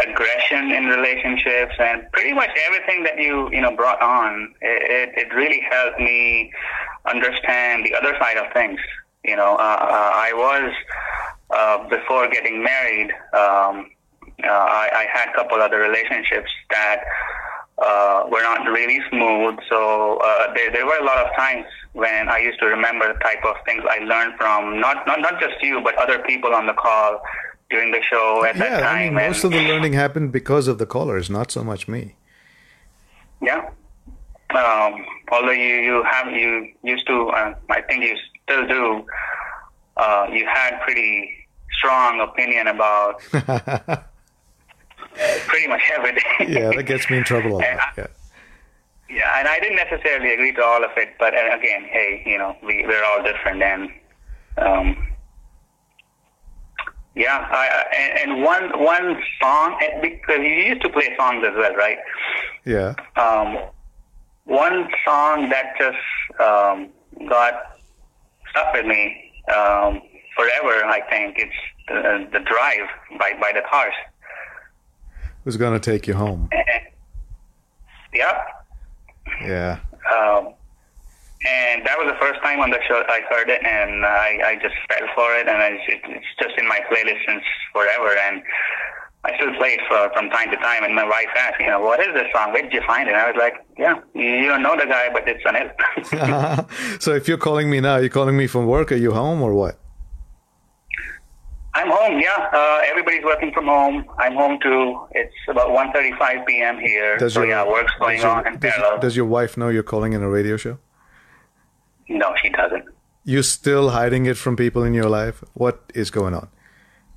aggression 0.07 0.69
in 0.69 0.85
relationships, 0.85 1.73
and 1.79 2.03
pretty 2.11 2.33
much 2.33 2.51
everything 2.67 3.01
that 3.01 3.17
you, 3.17 3.49
you 3.51 3.59
know, 3.59 3.75
brought 3.75 3.99
on. 3.99 4.53
It, 4.61 5.09
it, 5.17 5.25
it 5.25 5.33
really 5.33 5.65
helped 5.71 5.99
me 5.99 6.51
understand 7.07 7.83
the 7.83 7.95
other 7.95 8.15
side 8.19 8.37
of 8.37 8.53
things. 8.53 8.79
You 9.25 9.37
know, 9.37 9.55
uh, 9.55 9.87
uh, 9.89 10.11
I 10.13 10.33
was, 10.35 10.71
uh, 11.49 11.89
before 11.89 12.29
getting 12.29 12.63
married, 12.63 13.09
um, 13.33 13.89
uh, 14.43 14.47
I, 14.47 14.89
I 14.93 15.07
had 15.11 15.29
a 15.29 15.33
couple 15.33 15.61
other 15.61 15.77
relationships 15.77 16.49
that 16.69 17.03
uh, 17.77 18.23
were 18.29 18.41
not 18.41 18.65
really 18.67 18.99
smooth. 19.09 19.59
So 19.69 20.17
uh, 20.17 20.53
there, 20.53 20.71
there 20.71 20.85
were 20.85 20.97
a 20.97 21.03
lot 21.03 21.17
of 21.17 21.35
times 21.35 21.65
when 21.93 22.29
I 22.29 22.39
used 22.39 22.59
to 22.59 22.65
remember 22.65 23.13
the 23.13 23.19
type 23.19 23.43
of 23.45 23.55
things 23.65 23.83
I 23.89 23.99
learned 23.99 24.33
from 24.37 24.79
not 24.79 25.05
not, 25.05 25.19
not 25.21 25.39
just 25.39 25.61
you, 25.61 25.81
but 25.81 25.95
other 25.95 26.19
people 26.19 26.53
on 26.53 26.65
the 26.65 26.73
call 26.73 27.21
during 27.69 27.91
the 27.91 28.01
show 28.09 28.45
at 28.45 28.57
that 28.57 28.81
time. 28.81 28.85
I 28.85 28.99
mean, 29.09 29.17
and- 29.17 29.27
most 29.33 29.43
of 29.43 29.51
the 29.51 29.61
learning 29.61 29.93
happened 29.93 30.31
because 30.31 30.67
of 30.67 30.77
the 30.77 30.85
callers, 30.85 31.29
not 31.29 31.51
so 31.51 31.63
much 31.63 31.87
me. 31.87 32.15
Yeah. 33.41 33.69
Um, 34.51 35.05
although 35.31 35.51
you, 35.51 35.75
you 35.87 36.03
have 36.03 36.31
you 36.31 36.71
used 36.83 37.07
to, 37.07 37.29
uh, 37.29 37.55
I 37.69 37.81
think 37.81 38.03
you 38.03 38.15
still 38.43 38.67
do. 38.67 39.05
Uh, 39.97 40.27
you 40.31 40.45
had 40.45 40.79
pretty 40.81 41.31
strong 41.71 42.19
opinion 42.21 42.67
about 42.67 43.21
pretty 45.47 45.67
much 45.67 45.81
everything. 45.95 46.23
yeah, 46.47 46.71
that 46.75 46.83
gets 46.83 47.09
me 47.09 47.17
in 47.17 47.23
trouble 47.23 47.51
a 47.51 47.57
lot. 47.57 47.63
I- 47.63 47.91
Yeah. 47.97 48.07
Yeah, 49.09 49.37
and 49.39 49.47
I 49.47 49.59
didn't 49.59 49.75
necessarily 49.75 50.33
agree 50.33 50.53
to 50.53 50.63
all 50.63 50.83
of 50.83 50.89
it, 50.97 51.09
but 51.19 51.35
uh, 51.35 51.55
again, 51.55 51.83
hey, 51.83 52.23
you 52.25 52.37
know, 52.39 52.55
we 52.63 52.83
we're 52.87 53.03
all 53.03 53.21
different, 53.21 53.61
and 53.61 53.91
um, 54.57 55.07
yeah, 57.15 57.47
I, 57.51 57.67
I- 57.67 57.95
and, 57.95 58.31
and 58.31 58.43
one 58.43 58.79
one 58.81 59.21
song 59.39 59.79
because 60.01 60.39
you 60.39 60.49
used 60.71 60.81
to 60.81 60.89
play 60.89 61.13
songs 61.15 61.45
as 61.47 61.53
well, 61.55 61.75
right? 61.75 61.99
Yeah. 62.65 62.95
Um, 63.15 63.59
one 64.45 64.89
song 65.05 65.49
that 65.49 65.75
just 65.77 66.41
um, 66.41 66.89
got 67.29 67.77
stuck 68.49 68.73
with 68.73 68.85
me 68.87 69.31
um, 69.49 70.01
forever, 70.35 70.85
I 70.85 71.01
think, 71.09 71.35
it's 71.37 71.53
the, 71.87 72.27
the 72.31 72.39
Drive 72.39 72.87
by 73.19 73.33
by 73.39 73.51
the 73.53 73.61
Cars. 73.69 73.93
Who's 75.43 75.57
going 75.57 75.79
to 75.79 75.91
take 75.91 76.07
you 76.07 76.13
home? 76.13 76.49
Yeah. 78.15 78.43
Yeah. 79.41 79.79
Um, 80.13 80.53
and 81.45 81.85
that 81.85 81.97
was 81.97 82.07
the 82.07 82.17
first 82.19 82.41
time 82.43 82.59
on 82.59 82.69
the 82.69 82.79
show 82.87 83.03
I 83.09 83.21
heard 83.29 83.49
it, 83.49 83.63
and 83.65 84.05
I, 84.05 84.39
I 84.45 84.55
just 84.61 84.75
fell 84.87 85.07
for 85.15 85.35
it, 85.35 85.47
and 85.47 85.57
I, 85.57 85.69
it, 85.87 86.01
it's 86.05 86.25
just 86.39 86.57
in 86.59 86.67
my 86.67 86.79
playlist 86.91 87.25
since 87.27 87.43
forever, 87.73 88.15
and 88.15 88.43
I 89.25 89.35
still 89.35 89.53
play 89.55 89.73
it 89.73 89.81
for, 89.87 90.11
from 90.13 90.29
time 90.29 90.51
to 90.51 90.57
time. 90.57 90.83
And 90.83 90.95
my 90.95 91.03
wife 91.03 91.27
asked, 91.35 91.59
you 91.59 91.67
know, 91.67 91.81
what 91.81 91.99
is 91.99 92.13
this 92.13 92.27
song? 92.33 92.53
Where 92.53 92.61
did 92.61 92.71
you 92.73 92.81
find 92.85 93.09
it? 93.09 93.13
And 93.13 93.21
I 93.21 93.31
was 93.31 93.39
like, 93.39 93.55
yeah, 93.77 93.99
you 94.13 94.47
don't 94.47 94.61
know 94.61 94.77
the 94.77 94.85
guy, 94.85 95.09
but 95.11 95.27
it's 95.27 95.43
Anil. 95.43 97.01
so 97.01 97.15
if 97.15 97.27
you're 97.27 97.37
calling 97.37 97.69
me 97.69 97.79
now, 97.79 97.97
you're 97.97 98.09
calling 98.09 98.37
me 98.37 98.47
from 98.47 98.67
work. 98.67 98.91
Are 98.91 98.95
you 98.97 99.11
home 99.11 99.41
or 99.41 99.53
what? 99.53 99.77
I'm 101.75 101.89
home, 101.89 102.19
yeah. 102.19 102.49
Uh, 102.53 102.81
everybody's 102.85 103.23
working 103.23 103.51
from 103.51 103.65
home. 103.65 104.05
I'm 104.19 104.33
home 104.35 104.59
too. 104.61 105.07
It's 105.11 105.33
about 105.47 105.69
1.35 105.69 106.45
p.m. 106.45 106.79
here, 106.79 107.17
Does 107.17 107.33
so 107.33 107.41
your- 107.41 107.49
yeah, 107.49 107.67
work's 107.67 107.93
going 107.99 108.19
your, 108.19 108.27
on 108.29 108.47
in 108.47 108.59
does, 108.59 108.73
parallel. 108.73 108.99
does 108.99 109.15
your 109.15 109.25
wife 109.25 109.57
know 109.57 109.69
you're 109.69 109.81
calling 109.83 110.13
in 110.13 110.21
a 110.21 110.29
radio 110.29 110.55
show? 110.57 110.77
no, 112.09 112.33
she 112.41 112.49
doesn't. 112.49 112.85
You're 113.25 113.41
still 113.43 113.89
hiding 113.91 114.25
it 114.25 114.37
from 114.37 114.55
people 114.57 114.83
in 114.83 114.93
your 114.93 115.09
life? 115.09 115.43
What 115.53 115.81
is 115.95 116.11
going 116.11 116.33
on? 116.35 116.49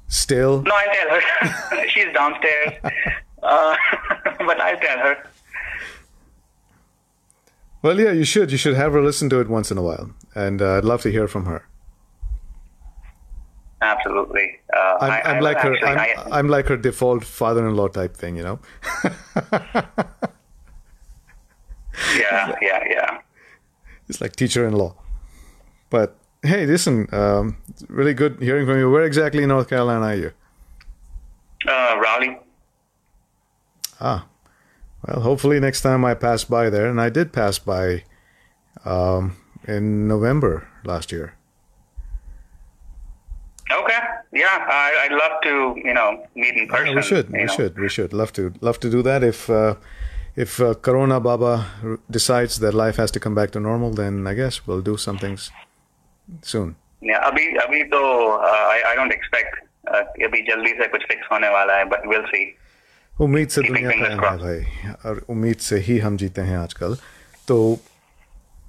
Still? 0.08 0.62
No, 0.62 0.72
I 0.74 0.86
tell 0.94 1.10
her. 1.80 1.88
She's 1.88 2.06
downstairs. 2.14 2.72
Uh, 3.42 3.76
but 4.38 4.60
I 4.60 4.76
tell 4.76 4.98
her. 4.98 5.28
Well, 7.82 7.98
yeah, 8.00 8.12
you 8.12 8.24
should. 8.24 8.50
You 8.52 8.56
should 8.58 8.74
have 8.76 8.92
her 8.92 9.02
listen 9.02 9.28
to 9.30 9.40
it 9.40 9.48
once 9.48 9.70
in 9.70 9.78
a 9.78 9.82
while, 9.82 10.10
and 10.34 10.62
uh, 10.62 10.78
I'd 10.78 10.84
love 10.84 11.02
to 11.02 11.10
hear 11.12 11.28
from 11.28 11.44
her. 11.46 11.66
Absolutely. 13.86 14.58
Uh, 14.76 14.96
I'm, 15.00 15.10
I, 15.10 15.22
I'm 15.22 15.36
I 15.36 15.40
like 15.40 15.58
her. 15.58 15.72
actually, 15.74 15.88
I'm, 15.88 16.32
I, 16.32 16.38
I'm 16.38 16.48
like 16.48 16.66
her 16.66 16.76
default 16.76 17.24
father-in-law 17.24 17.88
type 17.88 18.16
thing, 18.16 18.36
you 18.36 18.42
know. 18.42 18.58
yeah, 22.16 22.54
yeah, 22.60 22.84
yeah. 22.90 23.18
It's 24.08 24.20
like 24.20 24.34
teacher-in-law. 24.34 24.94
But 25.88 26.16
hey, 26.42 26.66
listen, 26.66 27.06
um, 27.12 27.58
really 27.88 28.12
good 28.12 28.42
hearing 28.42 28.66
from 28.66 28.78
you. 28.78 28.90
Where 28.90 29.04
exactly 29.04 29.44
in 29.44 29.50
North 29.50 29.68
Carolina 29.68 30.06
are 30.06 30.14
you? 30.16 30.32
Uh, 31.66 31.96
Raleigh. 32.02 32.38
Ah, 34.00 34.26
well, 35.06 35.20
hopefully 35.20 35.60
next 35.60 35.82
time 35.82 36.04
I 36.04 36.14
pass 36.14 36.42
by 36.42 36.70
there, 36.70 36.88
and 36.90 37.00
I 37.00 37.08
did 37.08 37.32
pass 37.32 37.58
by 37.60 38.02
um, 38.84 39.36
in 39.66 40.08
November 40.08 40.68
last 40.84 41.12
year. 41.12 41.35
Okay. 43.71 43.99
Yeah, 44.33 44.47
I, 44.69 45.05
I'd 45.05 45.13
love 45.13 45.35
to, 45.43 45.53
you 45.87 45.93
know, 45.93 46.07
meet 46.35 46.55
in 46.55 46.67
person. 46.67 46.87
Yeah, 46.87 46.95
we 46.95 47.01
should. 47.01 47.27
you 47.29 47.37
We 47.39 47.43
know. 47.45 47.53
should. 47.55 47.79
We 47.79 47.89
should. 47.89 48.11
Love 48.13 48.33
to. 48.33 48.53
Love 48.61 48.79
to 48.81 48.89
do 48.89 49.01
that. 49.03 49.23
If 49.23 49.49
uh, 49.49 49.75
if 50.35 50.59
uh, 50.59 50.73
Corona 50.87 51.19
Baba 51.21 51.53
r- 51.83 51.99
decides 52.09 52.59
that 52.59 52.73
life 52.73 52.97
has 52.97 53.11
to 53.11 53.19
come 53.19 53.33
back 53.35 53.51
to 53.51 53.59
normal, 53.59 53.91
then 54.01 54.27
I 54.27 54.33
guess 54.33 54.65
we'll 54.67 54.81
do 54.81 54.97
some 54.97 55.17
things 55.17 55.51
soon. 56.41 56.75
Yeah, 57.01 57.19
अभी 57.29 57.45
अभी 57.65 57.83
तो 57.93 57.99
uh, 57.99 58.73
I, 58.75 58.77
I 58.91 58.95
don't 58.99 59.13
expect 59.19 59.55
uh, 59.87 60.03
अभी 60.27 60.41
जल्दी 60.51 60.73
से 60.81 60.87
कुछ 60.95 61.05
fix 61.11 61.27
होने 61.31 61.49
वाला 61.55 61.77
है, 61.77 61.85
but 61.93 62.05
we'll 62.11 62.27
see. 62.33 62.45
उम्मीद 63.21 63.47
से 63.55 63.61
Keeping 63.61 63.73
दुनिया 63.75 63.89
fingers 63.91 64.19
कायम 64.19 64.19
है 64.19 64.27
crossed. 64.27 64.43
भाई 64.43 65.09
और 65.11 65.23
उम्मीद 65.29 65.57
से 65.69 65.77
ही 65.87 65.97
हम 65.99 66.17
जीते 66.17 66.41
हैं 66.49 66.57
आजकल 66.57 66.95
तो 67.47 67.57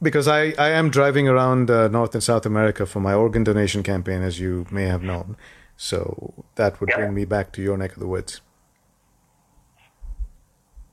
because 0.02 0.28
I, 0.28 0.54
I 0.58 0.70
am 0.70 0.90
driving 0.90 1.28
around 1.28 1.70
uh, 1.72 1.88
North 1.88 2.14
and 2.14 2.24
South 2.24 2.46
America 2.46 2.86
for 2.86 3.00
my 3.00 3.14
organ 3.14 3.44
donation 3.44 3.84
campaign, 3.84 4.22
as 4.22 4.40
you 4.40 4.66
may 4.72 4.84
have 4.86 5.02
known. 5.04 5.36
So 5.76 6.46
that 6.56 6.80
would 6.80 6.90
Yeah. 6.90 6.98
bring 6.98 7.14
me 7.14 7.26
back 7.26 7.52
to 7.54 7.62
your 7.62 7.78
neck 7.78 7.94
of 7.94 8.00
the 8.00 8.08
woods. 8.08 8.42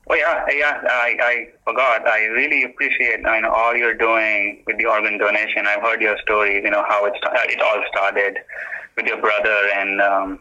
Oh 0.07 0.13
yeah, 0.13 0.45
yeah. 0.51 0.81
I, 0.87 1.17
I 1.19 1.47
forgot. 1.63 2.07
I 2.07 2.25
really 2.25 2.63
appreciate 2.63 3.21
know, 3.21 3.51
all 3.51 3.75
you're 3.75 3.95
doing 3.95 4.63
with 4.67 4.77
the 4.77 4.85
organ 4.85 5.17
donation. 5.17 5.65
I've 5.65 5.81
heard 5.81 5.99
your 5.99 6.15
stories. 6.19 6.61
You 6.63 6.69
know 6.69 6.85
how 6.87 7.05
it 7.05 7.13
sta- 7.17 7.33
it 7.49 7.59
all 7.59 7.83
started 7.91 8.37
with 8.95 9.07
your 9.07 9.19
brother, 9.19 9.57
and 9.75 9.99
um, 10.01 10.39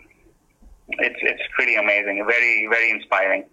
it's 0.91 1.17
it's 1.23 1.43
pretty 1.55 1.77
amazing. 1.77 2.27
Very 2.29 2.67
very 2.69 2.91
inspiring. 2.91 3.45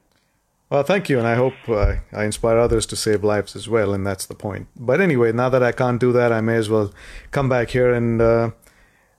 Well, 0.71 0.83
thank 0.83 1.09
you, 1.09 1.19
and 1.19 1.27
I 1.27 1.35
hope 1.35 1.55
uh, 1.67 1.95
I 2.13 2.23
inspire 2.23 2.57
others 2.57 2.85
to 2.85 2.95
save 2.95 3.25
lives 3.25 3.57
as 3.57 3.67
well, 3.67 3.93
and 3.93 4.07
that's 4.07 4.25
the 4.25 4.35
point. 4.35 4.67
But 4.73 5.01
anyway, 5.01 5.33
now 5.33 5.49
that 5.49 5.61
I 5.61 5.73
can't 5.73 5.99
do 5.99 6.13
that, 6.13 6.31
I 6.31 6.39
may 6.39 6.55
as 6.55 6.69
well 6.69 6.93
come 7.31 7.49
back 7.49 7.71
here 7.71 7.93
and 7.93 8.21
uh, 8.21 8.51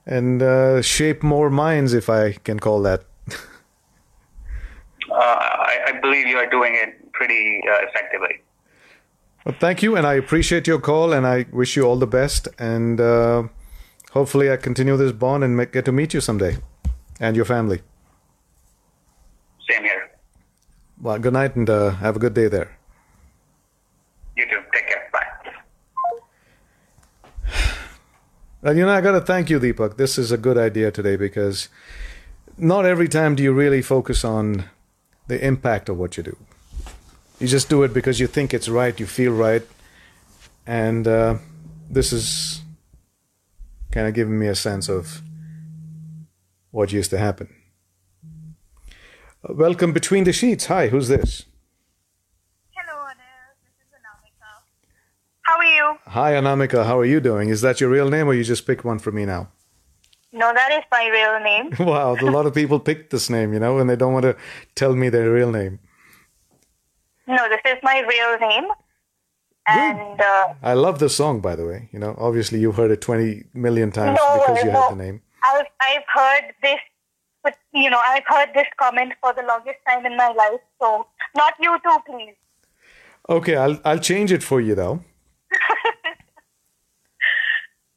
and 0.03 0.41
uh, 0.41 0.81
shape 0.81 1.21
more 1.21 1.51
minds, 1.51 1.93
if 1.93 2.09
I 2.09 2.33
can 2.43 2.59
call 2.59 2.81
that. 2.81 3.05
Uh, 5.11 5.15
I, 5.15 5.77
I 5.89 5.99
believe 6.01 6.25
you 6.25 6.37
are 6.37 6.49
doing 6.49 6.73
it 6.73 7.11
pretty 7.11 7.61
uh, 7.69 7.85
effectively. 7.87 8.41
Well, 9.45 9.53
thank 9.59 9.83
you, 9.83 9.95
and 9.95 10.07
I 10.07 10.15
appreciate 10.15 10.65
your 10.65 10.79
call, 10.79 11.13
and 11.13 11.27
I 11.27 11.45
wish 11.51 11.75
you 11.75 11.83
all 11.83 11.97
the 11.97 12.07
best, 12.07 12.47
and 12.57 12.99
uh, 12.99 13.43
hopefully 14.11 14.51
I 14.51 14.57
continue 14.57 14.97
this 14.97 15.11
bond 15.11 15.43
and 15.43 15.55
ma- 15.55 15.65
get 15.65 15.85
to 15.85 15.91
meet 15.91 16.15
you 16.15 16.21
someday, 16.21 16.57
and 17.19 17.35
your 17.35 17.45
family. 17.45 17.81
Same 19.69 19.83
here. 19.83 20.02
Well, 21.03 21.19
good 21.19 21.33
night, 21.33 21.57
and 21.57 21.69
uh, 21.69 21.89
have 21.89 22.15
a 22.15 22.19
good 22.19 22.33
day 22.33 22.47
there. 22.47 22.77
You 24.37 24.45
too. 24.45 24.61
Take 24.71 24.87
care. 24.87 25.09
Bye. 25.11 25.27
And 28.63 28.77
you 28.77 28.85
know, 28.85 28.93
I 28.93 29.01
got 29.01 29.11
to 29.11 29.19
thank 29.19 29.49
you, 29.49 29.59
Deepak. 29.59 29.97
This 29.97 30.17
is 30.17 30.31
a 30.31 30.37
good 30.37 30.57
idea 30.57 30.91
today 30.91 31.17
because 31.17 31.67
not 32.57 32.85
every 32.85 33.09
time 33.09 33.35
do 33.35 33.43
you 33.43 33.51
really 33.51 33.81
focus 33.81 34.23
on 34.23 34.63
the 35.27 35.45
impact 35.45 35.89
of 35.89 35.97
what 35.97 36.15
you 36.15 36.23
do. 36.23 36.37
You 37.37 37.47
just 37.47 37.67
do 37.67 37.83
it 37.83 37.93
because 37.93 38.21
you 38.21 38.27
think 38.27 38.53
it's 38.53 38.69
right, 38.69 38.97
you 38.97 39.05
feel 39.05 39.33
right, 39.33 39.63
and 40.65 41.05
uh, 41.05 41.35
this 41.89 42.13
is 42.13 42.61
kind 43.91 44.07
of 44.07 44.13
giving 44.13 44.39
me 44.39 44.47
a 44.47 44.55
sense 44.55 44.87
of 44.87 45.21
what 46.71 46.93
used 46.93 47.09
to 47.09 47.17
happen. 47.17 47.49
Welcome 49.49 49.91
between 49.91 50.23
the 50.23 50.33
sheets. 50.33 50.67
Hi, 50.67 50.87
who's 50.87 51.07
this? 51.09 51.45
Hello, 52.75 53.03
Anil. 53.03 53.53
This 53.63 53.73
is 53.81 53.91
Anamika. 53.99 54.51
How 55.41 55.57
are 55.57 55.65
you? 55.65 55.97
Hi, 56.05 56.31
Anamika. 56.33 56.85
How 56.85 56.97
are 56.99 57.05
you 57.05 57.19
doing? 57.19 57.49
Is 57.49 57.61
that 57.61 57.81
your 57.81 57.89
real 57.89 58.09
name, 58.09 58.27
or 58.27 58.33
you 58.33 58.43
just 58.43 58.65
picked 58.65 58.85
one 58.85 58.99
for 58.99 59.11
me 59.11 59.25
now? 59.25 59.49
No, 60.31 60.53
that 60.53 60.71
is 60.71 60.83
my 60.91 61.07
real 61.11 61.39
name. 61.43 61.73
Wow, 61.85 62.15
a 62.15 62.25
lot 62.31 62.45
of 62.45 62.53
people 62.55 62.79
pick 62.79 63.09
this 63.09 63.29
name, 63.29 63.53
you 63.53 63.59
know, 63.59 63.77
and 63.79 63.89
they 63.89 63.95
don't 63.97 64.13
want 64.13 64.23
to 64.23 64.35
tell 64.75 64.95
me 64.95 65.09
their 65.09 65.29
real 65.31 65.51
name. 65.51 65.79
No, 67.27 67.47
this 67.49 67.61
is 67.65 67.77
my 67.83 67.99
real 67.99 68.39
name. 68.49 68.65
And 69.67 70.19
uh, 70.19 70.53
I 70.63 70.73
love 70.73 70.99
the 70.99 71.09
song, 71.09 71.39
by 71.39 71.55
the 71.55 71.65
way. 71.65 71.89
You 71.93 71.99
know, 71.99 72.15
obviously 72.17 72.59
you've 72.59 72.75
heard 72.75 72.91
it 72.91 73.01
20 73.01 73.43
million 73.53 73.91
times 73.91 74.17
No, 74.21 74.39
because 74.39 74.63
you 74.63 74.71
no. 74.71 74.81
had 74.81 74.91
the 74.91 75.03
name. 75.03 75.21
I've 75.43 75.65
I've 75.81 76.03
heard 76.13 76.53
this, 76.61 76.79
you 77.72 77.90
know, 77.90 78.00
I've 78.04 78.24
heard 78.26 78.54
this 78.54 78.66
comment 78.78 79.12
for 79.20 79.32
the 79.32 79.42
longest 79.42 79.78
time 79.86 80.06
in 80.06 80.16
my 80.16 80.28
life. 80.28 80.60
So, 80.80 81.06
not 81.36 81.54
you 81.60 81.78
too, 81.84 81.98
please. 82.06 82.34
Okay, 83.28 83.56
I'll 83.56 83.78
I'll 83.84 83.98
change 83.98 84.32
it 84.32 84.42
for 84.42 84.60
you 84.60 84.74
though. 84.74 85.04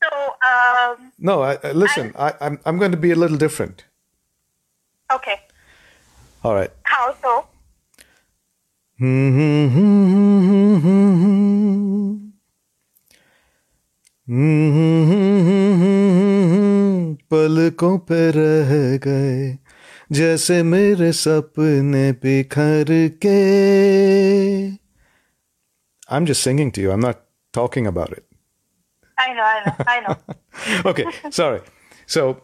So, 0.04 0.10
um, 0.50 1.12
No, 1.20 1.42
I, 1.44 1.58
I, 1.63 1.72
listen, 1.72 2.12
I, 2.18 2.34
I'm 2.42 2.60
I'm 2.66 2.78
going 2.80 2.92
to 2.92 2.98
be 2.98 3.12
a 3.12 3.16
little 3.16 3.38
different. 3.38 3.86
okay. 5.13 5.40
All 6.44 6.56
right. 6.56 6.72
How 6.84 7.16
so? 7.22 7.48
पलकों 17.32 17.98
पे 18.10 18.20
रह 18.36 18.72
गए 19.06 19.58
जैसे 20.12 20.62
मेरे 20.63 21.12
सपने 21.12 22.12
बिखर 22.24 22.86
के 23.25 23.38
I'm 26.10 26.25
just 26.25 26.44
singing 26.44 26.72
to 26.74 26.82
you. 26.82 26.92
I'm 26.92 27.00
not 27.00 27.22
talking 27.54 27.88
about 27.88 28.12
it. 28.12 28.25
I 29.18 29.34
know, 29.34 29.44
I 29.44 29.60
know, 29.66 29.75
I 29.88 30.00
know. 30.01 30.18
Okay, 30.86 31.06
sorry. 31.30 31.62
So, 32.06 32.42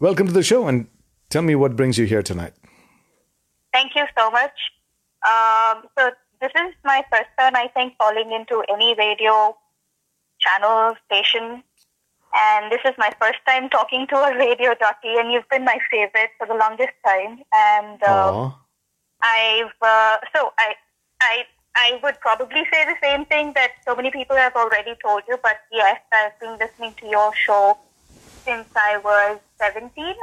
welcome 0.00 0.26
to 0.26 0.32
the 0.32 0.42
show 0.42 0.66
and 0.66 0.88
tell 1.28 1.42
me 1.42 1.54
what 1.54 1.76
brings 1.76 1.98
you 1.98 2.06
here 2.06 2.22
tonight. 2.22 2.54
Thank 3.72 3.94
you 3.94 4.04
so 4.18 4.30
much. 4.30 4.58
Um, 5.22 5.84
so 5.96 6.10
this 6.40 6.50
is 6.56 6.74
my 6.84 7.04
first 7.12 7.28
time, 7.38 7.54
I 7.54 7.68
think, 7.68 7.98
calling 7.98 8.32
into 8.32 8.64
any 8.72 8.94
radio 8.98 9.56
channel 10.40 10.94
station, 11.06 11.62
and 12.35 12.71
this 12.71 12.81
is 12.85 12.93
my 12.97 13.09
first 13.19 13.39
time 13.47 13.69
talking 13.69 14.07
to 14.07 14.17
a 14.17 14.37
radio 14.37 14.75
jockey, 14.75 15.15
and 15.17 15.31
you've 15.31 15.47
been 15.49 15.63
my 15.63 15.77
favorite 15.89 16.31
for 16.37 16.47
the 16.47 16.53
longest 16.53 16.93
time. 17.05 17.43
And 17.53 18.03
Aw. 18.03 18.55
I've 19.21 19.81
uh, 19.81 20.17
so 20.35 20.51
I 20.57 20.75
I 21.21 21.45
I 21.75 21.99
would 22.03 22.19
probably 22.19 22.63
say 22.71 22.85
the 22.85 22.95
same 23.01 23.25
thing 23.25 23.53
that 23.55 23.71
so 23.85 23.95
many 23.95 24.11
people 24.11 24.35
have 24.35 24.55
already 24.55 24.95
told 25.03 25.23
you, 25.27 25.37
but 25.41 25.57
yes, 25.71 25.99
I've 26.13 26.39
been 26.39 26.57
listening 26.59 26.93
to 26.99 27.07
your 27.07 27.33
show 27.35 27.77
since 28.45 28.67
I 28.75 28.97
was 28.97 29.39
17. 29.59 30.15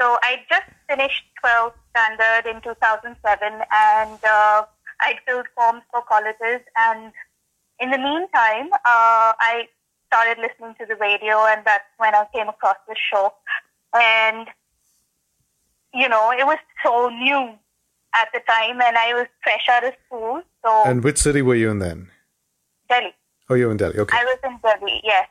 So 0.00 0.18
I 0.22 0.42
just 0.48 0.66
finished 0.88 1.22
12th 1.44 1.74
standard 1.90 2.50
in 2.50 2.60
2007, 2.62 3.52
and 3.70 4.18
uh, 4.24 4.64
I 5.00 5.18
filled 5.26 5.46
forms 5.54 5.82
for 5.90 6.02
colleges. 6.02 6.66
And 6.76 7.12
in 7.78 7.90
the 7.90 7.98
meantime, 7.98 8.72
uh, 8.72 9.34
I 9.38 9.68
started 10.12 10.36
listening 10.38 10.74
to 10.78 10.84
the 10.84 10.96
radio, 10.96 11.46
and 11.46 11.64
that's 11.64 11.88
when 11.96 12.14
I 12.14 12.26
came 12.34 12.48
across 12.48 12.76
this 12.86 12.98
show. 13.10 13.32
And 13.94 14.46
you 15.94 16.08
know, 16.08 16.32
it 16.32 16.44
was 16.46 16.58
so 16.84 17.08
new 17.08 17.52
at 18.14 18.28
the 18.34 18.40
time, 18.46 18.80
and 18.80 18.96
I 18.96 19.14
was 19.14 19.26
fresh 19.42 19.66
out 19.70 19.84
of 19.84 19.94
school. 20.06 20.42
So 20.64 20.82
And 20.84 21.02
which 21.02 21.18
city 21.18 21.42
were 21.42 21.54
you 21.54 21.70
in 21.70 21.78
then? 21.78 22.08
Delhi. 22.88 23.14
Oh, 23.48 23.54
you 23.54 23.66
were 23.66 23.72
in 23.72 23.78
Delhi. 23.78 23.98
Okay. 23.98 24.16
I 24.16 24.24
was 24.24 24.38
in 24.44 24.58
Delhi, 24.62 25.00
yes. 25.02 25.28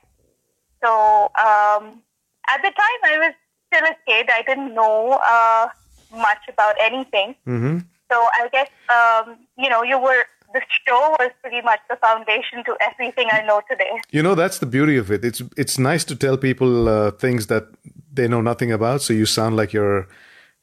So 0.84 0.92
um, 1.38 2.02
at 2.50 2.62
the 2.62 2.72
time, 2.84 3.02
I 3.06 3.18
was 3.20 3.34
still 3.68 3.86
a 3.86 3.96
kid. 4.08 4.30
I 4.32 4.42
didn't 4.42 4.74
know 4.74 5.20
uh, 5.24 5.68
much 6.12 6.44
about 6.50 6.76
anything. 6.80 7.36
Mm-hmm. 7.48 7.78
So 8.12 8.18
I 8.42 8.50
guess 8.52 8.70
um, 8.90 9.38
you 9.58 9.70
know, 9.70 9.84
you 9.84 9.98
were 10.00 10.26
the 10.54 10.62
show 10.86 11.16
was 11.20 11.32
pretty 11.42 11.62
much 11.62 11.80
the 11.90 11.96
foundation 11.96 12.64
to 12.66 12.76
everything 12.82 13.28
I 13.32 13.42
know 13.42 13.62
today. 13.70 14.02
You 14.12 14.22
know, 14.22 14.36
that's 14.36 14.60
the 14.60 14.66
beauty 14.66 14.98
of 14.98 15.10
it. 15.12 15.24
It's 15.24 15.42
it's 15.58 15.80
nice 15.80 16.04
to 16.06 16.16
tell 16.16 16.38
people 16.38 16.90
uh, 16.90 17.12
things 17.12 17.48
that 17.48 17.68
they 18.14 18.28
know 18.28 18.42
nothing 18.42 18.72
about, 18.72 19.02
so 19.02 19.14
you 19.14 19.26
sound 19.26 19.56
like 19.56 19.72
you're, 19.72 20.08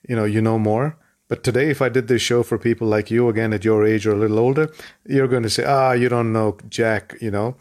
you 0.09 0.15
know, 0.15 0.25
you 0.25 0.43
know 0.43 0.59
more. 0.59 0.97
But 1.29 1.43
today, 1.43 1.71
if 1.71 1.83
I 1.83 1.89
did 1.91 2.09
this 2.09 2.23
show 2.23 2.43
for 2.43 2.59
people 2.59 2.87
like 2.89 3.11
you, 3.11 3.29
again 3.29 3.53
at 3.53 3.65
your 3.65 3.87
age 3.87 4.07
or 4.07 4.13
a 4.13 4.19
little 4.19 4.39
older, 4.39 4.71
you're 5.07 5.29
going 5.29 5.43
to 5.43 5.51
say, 5.51 5.65
"Ah, 5.65 5.93
you 5.93 6.09
don't 6.09 6.33
know 6.33 6.57
Jack," 6.69 7.17
you 7.21 7.31
know. 7.31 7.57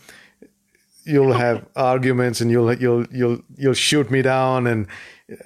You'll 1.05 1.33
have 1.45 1.65
arguments, 1.75 2.41
and 2.41 2.51
you'll 2.51 2.73
you'll 2.73 3.05
you'll 3.11 3.39
you'll 3.55 3.73
shoot 3.73 4.11
me 4.11 4.21
down, 4.21 4.67
and 4.67 4.87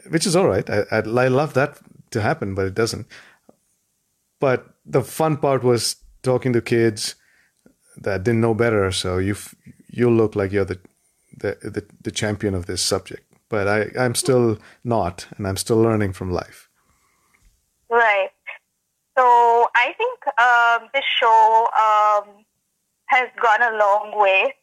which 0.10 0.26
is 0.26 0.36
all 0.36 0.48
right. 0.48 0.68
I, 0.70 0.86
I 0.92 0.98
I 0.98 1.28
love 1.28 1.54
that 1.54 1.80
to 2.12 2.22
happen, 2.22 2.56
but 2.56 2.66
it 2.66 2.74
doesn't. 2.74 3.08
But 4.42 4.66
the 4.86 5.04
fun 5.04 5.38
part 5.38 5.64
was 5.64 5.96
talking 6.24 6.52
to 6.54 6.62
kids 6.62 7.16
that 7.96 8.24
didn't 8.24 8.42
know 8.42 8.54
better. 8.54 8.92
So 8.92 9.20
you 9.20 9.36
you 9.88 10.10
look 10.10 10.36
like 10.36 10.52
you're 10.52 10.66
the, 10.66 10.80
the 11.38 11.58
the 11.62 11.86
the 12.02 12.12
champion 12.12 12.56
of 12.56 12.66
this 12.66 12.82
subject, 12.82 13.24
but 13.48 13.68
I 13.68 13.92
I'm 13.98 14.16
still 14.16 14.58
not, 14.84 15.28
and 15.38 15.48
I'm 15.48 15.58
still 15.58 15.78
learning 15.78 16.14
from 16.14 16.32
life. 16.32 16.68
Right. 17.90 18.32
So 19.18 19.68
I 19.76 19.94
think 20.00 20.20
um, 20.40 20.90
this 20.94 21.06
show 21.20 21.68
um, 21.86 22.46
has 23.08 23.30
gone 23.42 23.62
a 23.62 23.78
long 23.78 24.20
way. 24.20 24.56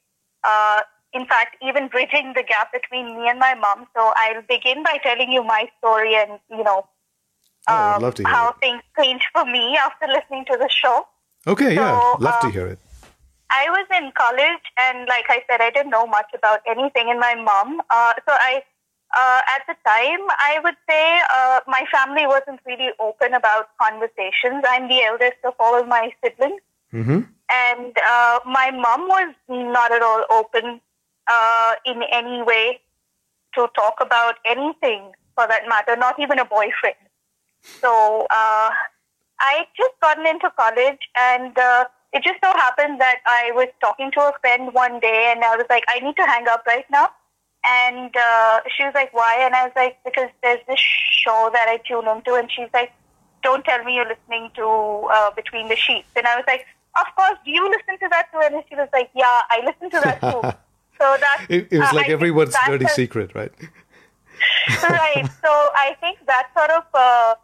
Uh, 0.42 0.80
in 1.12 1.26
fact, 1.26 1.56
even 1.62 1.88
bridging 1.88 2.32
the 2.34 2.42
gap 2.42 2.72
between 2.72 3.18
me 3.18 3.28
and 3.28 3.38
my 3.38 3.54
mom. 3.54 3.86
So 3.94 4.12
I'll 4.16 4.42
begin 4.48 4.82
by 4.82 4.98
telling 5.02 5.30
you 5.30 5.42
my 5.44 5.68
story 5.78 6.16
and 6.16 6.40
you 6.50 6.64
know 6.64 6.88
um, 7.68 8.02
love 8.02 8.14
to 8.14 8.22
hear 8.24 8.32
how 8.32 8.52
things 8.60 8.82
changed 8.98 9.26
for 9.32 9.44
me 9.44 9.76
after 9.76 10.06
listening 10.06 10.44
to 10.46 10.56
the 10.56 10.68
show. 10.68 11.06
Okay, 11.46 11.74
yeah, 11.74 11.98
So, 12.00 12.16
love 12.20 12.40
to 12.40 12.46
um, 12.46 12.52
hear 12.52 12.66
it. 12.66 12.78
I 13.50 13.70
was 13.70 13.86
in 13.96 14.12
college, 14.12 14.64
and 14.76 15.08
like 15.08 15.24
I 15.28 15.42
said, 15.48 15.60
I 15.60 15.70
didn't 15.70 15.90
know 15.90 16.06
much 16.06 16.30
about 16.34 16.60
anything. 16.66 17.08
And 17.10 17.18
my 17.18 17.34
mom, 17.34 17.80
uh, 17.90 18.12
so 18.26 18.32
I, 18.32 18.62
uh, 19.16 19.40
at 19.56 19.62
the 19.66 19.74
time, 19.86 20.20
I 20.38 20.60
would 20.62 20.76
say 20.88 21.20
uh, 21.34 21.60
my 21.66 21.84
family 21.90 22.26
wasn't 22.26 22.60
really 22.66 22.90
open 23.00 23.32
about 23.32 23.70
conversations. 23.80 24.64
I'm 24.68 24.88
the 24.88 25.02
eldest 25.02 25.38
of 25.44 25.54
all 25.58 25.80
of 25.80 25.88
my 25.88 26.12
siblings, 26.22 26.60
hmm 26.90 27.20
and 27.50 27.96
uh, 28.06 28.40
my 28.44 28.70
mom 28.70 29.08
was 29.08 29.34
not 29.48 29.90
at 29.90 30.02
all 30.02 30.24
open 30.30 30.82
uh, 31.26 31.72
in 31.86 32.02
any 32.12 32.42
way 32.42 32.78
to 33.54 33.66
talk 33.74 33.94
about 34.02 34.34
anything, 34.44 35.12
for 35.34 35.46
that 35.48 35.66
matter, 35.66 35.96
not 35.96 36.20
even 36.20 36.38
a 36.38 36.44
boyfriend. 36.44 36.96
So 37.62 38.26
uh, 38.30 38.70
I 39.40 39.66
just 39.76 39.94
gotten 40.00 40.26
into 40.26 40.50
college, 40.56 40.98
and 41.16 41.56
uh, 41.58 41.84
it 42.12 42.22
just 42.22 42.40
so 42.42 42.50
happened 42.52 43.00
that 43.00 43.18
I 43.26 43.52
was 43.54 43.68
talking 43.80 44.10
to 44.12 44.20
a 44.20 44.32
friend 44.40 44.72
one 44.72 45.00
day, 45.00 45.32
and 45.34 45.44
I 45.44 45.56
was 45.56 45.66
like, 45.70 45.84
I 45.88 46.00
need 46.00 46.16
to 46.16 46.26
hang 46.26 46.48
up 46.48 46.64
right 46.66 46.86
now. 46.90 47.08
And 47.66 48.14
uh, 48.16 48.60
she 48.76 48.84
was 48.84 48.92
like, 48.94 49.12
why? 49.12 49.38
And 49.40 49.54
I 49.54 49.64
was 49.64 49.72
like, 49.76 49.98
because 50.04 50.30
there's 50.42 50.60
this 50.68 50.78
show 50.78 51.50
that 51.52 51.68
I 51.68 51.78
tune 51.78 52.08
into, 52.08 52.34
and 52.34 52.50
she's 52.50 52.70
like, 52.72 52.92
don't 53.42 53.64
tell 53.64 53.82
me 53.84 53.94
you're 53.94 54.08
listening 54.08 54.50
to 54.56 55.08
uh, 55.12 55.30
Between 55.32 55.68
the 55.68 55.76
Sheets. 55.76 56.08
And 56.16 56.26
I 56.26 56.36
was 56.36 56.44
like, 56.46 56.66
of 56.98 57.06
course, 57.14 57.38
do 57.44 57.50
you 57.50 57.64
listen 57.68 57.98
to 58.00 58.08
that 58.10 58.26
too? 58.32 58.40
And 58.42 58.64
she 58.68 58.74
was 58.74 58.88
like, 58.92 59.10
yeah, 59.14 59.42
I 59.50 59.62
listen 59.64 59.90
to 59.90 60.00
that 60.04 60.20
too. 60.20 60.42
So 61.00 61.16
that 61.20 61.46
It, 61.48 61.68
it 61.70 61.78
was 61.78 61.90
uh, 61.90 61.94
like 61.94 62.08
I 62.08 62.12
everyone's 62.12 62.56
dirty 62.66 62.86
secret, 62.88 63.32
right? 63.32 63.52
right. 64.82 65.24
So 65.42 65.48
I 65.48 65.96
think 66.00 66.18
that 66.26 66.48
sort 66.56 66.70
of, 66.70 66.82
uh, 66.92 67.34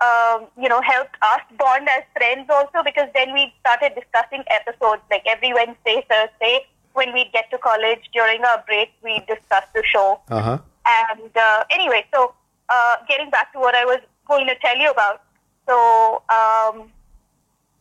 um, 0.00 0.46
you 0.60 0.68
know, 0.68 0.80
helped 0.82 1.16
us 1.22 1.40
bond 1.58 1.88
as 1.88 2.02
friends 2.16 2.48
also 2.50 2.82
because 2.84 3.08
then 3.14 3.32
we 3.32 3.52
started 3.60 3.92
discussing 3.94 4.44
episodes 4.48 5.02
like 5.10 5.22
every 5.26 5.52
Wednesday, 5.52 6.04
Thursday. 6.08 6.66
When 6.92 7.12
we 7.12 7.28
get 7.32 7.50
to 7.50 7.58
college 7.58 8.08
during 8.12 8.42
our 8.44 8.64
break, 8.66 8.90
we 9.02 9.22
discuss 9.28 9.64
the 9.74 9.82
show. 9.84 10.20
Uh 10.30 10.40
huh. 10.40 10.58
And 10.86 11.30
uh, 11.36 11.64
anyway, 11.70 12.06
so 12.12 12.34
uh, 12.68 12.96
getting 13.08 13.30
back 13.30 13.52
to 13.52 13.58
what 13.58 13.74
I 13.74 13.84
was 13.84 14.00
going 14.26 14.46
to 14.46 14.54
tell 14.56 14.76
you 14.76 14.90
about. 14.90 15.22
So 15.68 16.22
um, 16.30 16.90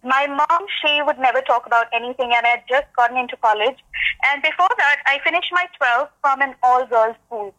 my 0.05 0.27
mom, 0.27 0.65
she 0.81 1.01
would 1.01 1.17
never 1.17 1.41
talk 1.41 1.65
about 1.65 1.87
anything, 1.91 2.31
and 2.35 2.45
I 2.45 2.49
had 2.49 2.63
just 2.69 2.85
gotten 2.95 3.17
into 3.17 3.35
college. 3.37 3.77
And 4.27 4.41
before 4.41 4.69
that, 4.77 4.97
I 5.07 5.19
finished 5.23 5.51
my 5.51 5.65
12th 5.81 6.09
from 6.21 6.41
an 6.41 6.55
all-girls 6.61 7.15
school. 7.25 7.53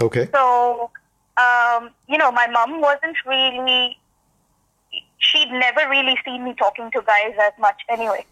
Okay. 0.00 0.28
So, 0.32 0.90
um, 1.40 1.90
you 2.08 2.18
know, 2.18 2.30
my 2.30 2.46
mom 2.46 2.80
wasn't 2.80 3.16
really, 3.26 3.98
she'd 5.18 5.50
never 5.50 5.88
really 5.88 6.16
seen 6.24 6.44
me 6.44 6.54
talking 6.54 6.90
to 6.92 7.02
guys 7.02 7.34
as 7.40 7.52
much 7.58 7.80
anyway. 7.88 8.24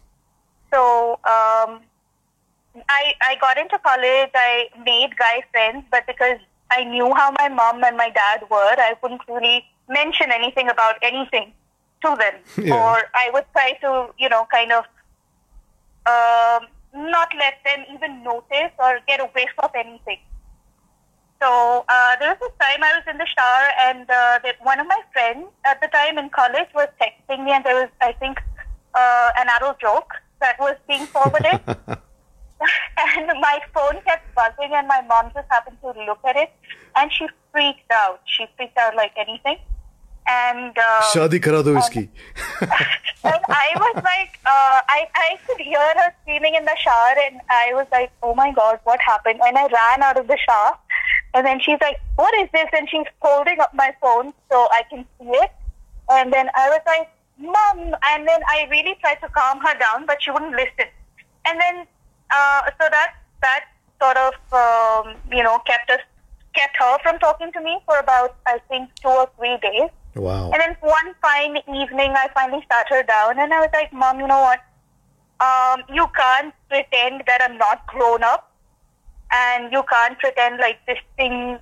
So, 0.71 1.13
um, 1.13 1.81
I, 2.87 3.13
I 3.21 3.35
got 3.41 3.57
into 3.57 3.79
college, 3.79 4.31
I 4.35 4.69
made 4.85 5.17
guy 5.17 5.43
friends, 5.51 5.85
but 5.89 6.05
because 6.05 6.39
I 6.71 6.83
knew 6.83 7.13
how 7.15 7.31
my 7.37 7.49
mom 7.49 7.83
and 7.83 7.97
my 7.97 8.09
dad 8.09 8.43
were, 8.49 8.75
I 8.77 8.95
couldn't 9.01 9.21
really 9.27 9.65
mention 9.87 10.31
anything 10.31 10.69
about 10.69 10.95
anything 11.01 11.53
to 12.05 12.15
them. 12.19 12.35
Yeah. 12.65 12.75
Or 12.75 13.03
I 13.15 13.31
would 13.33 13.45
try 13.53 13.73
to, 13.81 14.13
you 14.19 14.29
know, 14.29 14.47
kind 14.51 14.71
of 14.71 14.85
um, 16.05 16.67
not 16.93 17.29
let 17.37 17.55
them 17.65 17.85
even 17.93 18.23
notice 18.23 18.71
or 18.77 18.99
get 19.07 19.19
a 19.19 19.25
whiff 19.25 19.49
of 19.59 19.71
anything. 19.75 20.19
So 21.41 21.85
uh, 21.87 22.15
there 22.19 22.29
was 22.29 22.39
this 22.39 22.51
time 22.59 22.83
I 22.83 22.99
was 22.99 23.03
in 23.09 23.17
the 23.17 23.25
shower, 23.25 23.67
and 23.87 24.09
uh, 24.09 24.39
one 24.61 24.79
of 24.79 24.87
my 24.87 24.99
friends 25.13 25.47
at 25.65 25.79
the 25.81 25.87
time 25.87 26.17
in 26.17 26.29
college 26.29 26.67
was 26.75 26.89
texting 26.99 27.45
me, 27.45 27.51
and 27.51 27.63
there 27.63 27.75
was, 27.75 27.89
I 28.01 28.11
think, 28.13 28.39
uh, 28.93 29.29
an 29.37 29.47
adult 29.55 29.79
joke 29.79 30.11
that 30.41 30.59
was 30.59 30.75
being 30.87 31.05
forwarded. 31.05 31.61
and 33.17 33.27
my 33.39 33.59
phone 33.73 34.01
kept 34.03 34.33
buzzing, 34.35 34.71
and 34.73 34.87
my 34.87 35.01
mom 35.07 35.31
just 35.33 35.47
happened 35.49 35.77
to 35.81 35.87
look 36.05 36.19
at 36.27 36.35
it, 36.35 36.51
and 36.95 37.11
she 37.11 37.27
freaked 37.51 37.91
out. 37.91 38.21
She 38.25 38.45
freaked 38.57 38.77
out 38.77 38.95
like 38.95 39.13
anything. 39.17 39.57
And 40.27 40.77
uh, 40.77 41.01
Shadi 41.13 41.41
kara 41.41 41.63
do 41.63 41.73
iski. 41.73 42.09
and 42.61 43.41
I 43.49 43.69
was 43.75 43.95
like, 43.95 44.37
uh, 44.45 44.79
I, 44.87 45.07
I 45.15 45.39
could 45.47 45.59
hear 45.59 45.79
her 45.79 46.13
screaming 46.21 46.55
in 46.55 46.65
the 46.65 46.75
shower, 46.77 47.15
and 47.25 47.39
I 47.49 47.71
was 47.73 47.87
like, 47.91 48.11
oh 48.21 48.35
my 48.35 48.51
god, 48.51 48.79
what 48.83 48.99
happened? 48.99 49.39
And 49.43 49.57
I 49.57 49.67
ran 49.67 50.03
out 50.03 50.19
of 50.19 50.27
the 50.27 50.37
shower 50.45 50.77
and 51.33 51.45
then 51.45 51.59
she's 51.59 51.77
like, 51.81 51.99
what 52.15 52.33
is 52.39 52.49
this? 52.53 52.67
And 52.73 52.89
she's 52.89 53.05
holding 53.21 53.59
up 53.59 53.73
my 53.73 53.93
phone 54.01 54.33
so 54.51 54.67
I 54.71 54.83
can 54.89 55.05
see 55.19 55.29
it. 55.29 55.51
And 56.09 56.33
then 56.33 56.49
I 56.55 56.69
was 56.69 56.81
like, 56.85 57.09
mom. 57.37 57.95
And 58.11 58.27
then 58.27 58.41
I 58.47 58.67
really 58.69 58.95
tried 58.99 59.21
to 59.21 59.29
calm 59.29 59.59
her 59.59 59.77
down, 59.79 60.05
but 60.05 60.21
she 60.21 60.31
wouldn't 60.31 60.51
listen. 60.51 60.89
And 61.45 61.59
then, 61.59 61.85
uh, 62.31 62.61
so 62.79 62.87
that 62.89 63.13
that 63.41 63.65
sort 64.01 64.17
of, 64.17 64.33
um, 64.53 65.15
you 65.31 65.43
know, 65.43 65.59
kept 65.59 65.89
us 65.89 65.99
kept 66.55 66.75
her 66.77 66.97
from 67.03 67.19
talking 67.19 67.51
to 67.53 67.61
me 67.61 67.79
for 67.85 67.97
about 67.99 68.35
I 68.45 68.59
think 68.67 68.89
two 69.01 69.09
or 69.09 69.29
three 69.37 69.57
days. 69.61 69.89
Wow. 70.15 70.51
And 70.51 70.61
then 70.61 70.75
one 70.81 71.15
fine 71.21 71.57
evening, 71.57 72.13
I 72.15 72.29
finally 72.33 72.65
sat 72.71 72.87
her 72.89 73.03
down 73.03 73.39
and 73.39 73.53
I 73.53 73.59
was 73.61 73.69
like, 73.73 73.93
Mom, 73.93 74.19
you 74.19 74.27
know 74.27 74.41
what? 74.41 74.59
Um, 75.39 75.83
you 75.93 76.05
can't 76.17 76.53
pretend 76.67 77.23
that 77.27 77.41
I'm 77.41 77.57
not 77.57 77.85
grown 77.87 78.23
up 78.23 78.48
And 79.32 79.72
you 79.72 79.82
can't 79.90 80.18
pretend 80.18 80.58
like 80.58 80.78
this 80.86 80.98
thing 81.16 81.58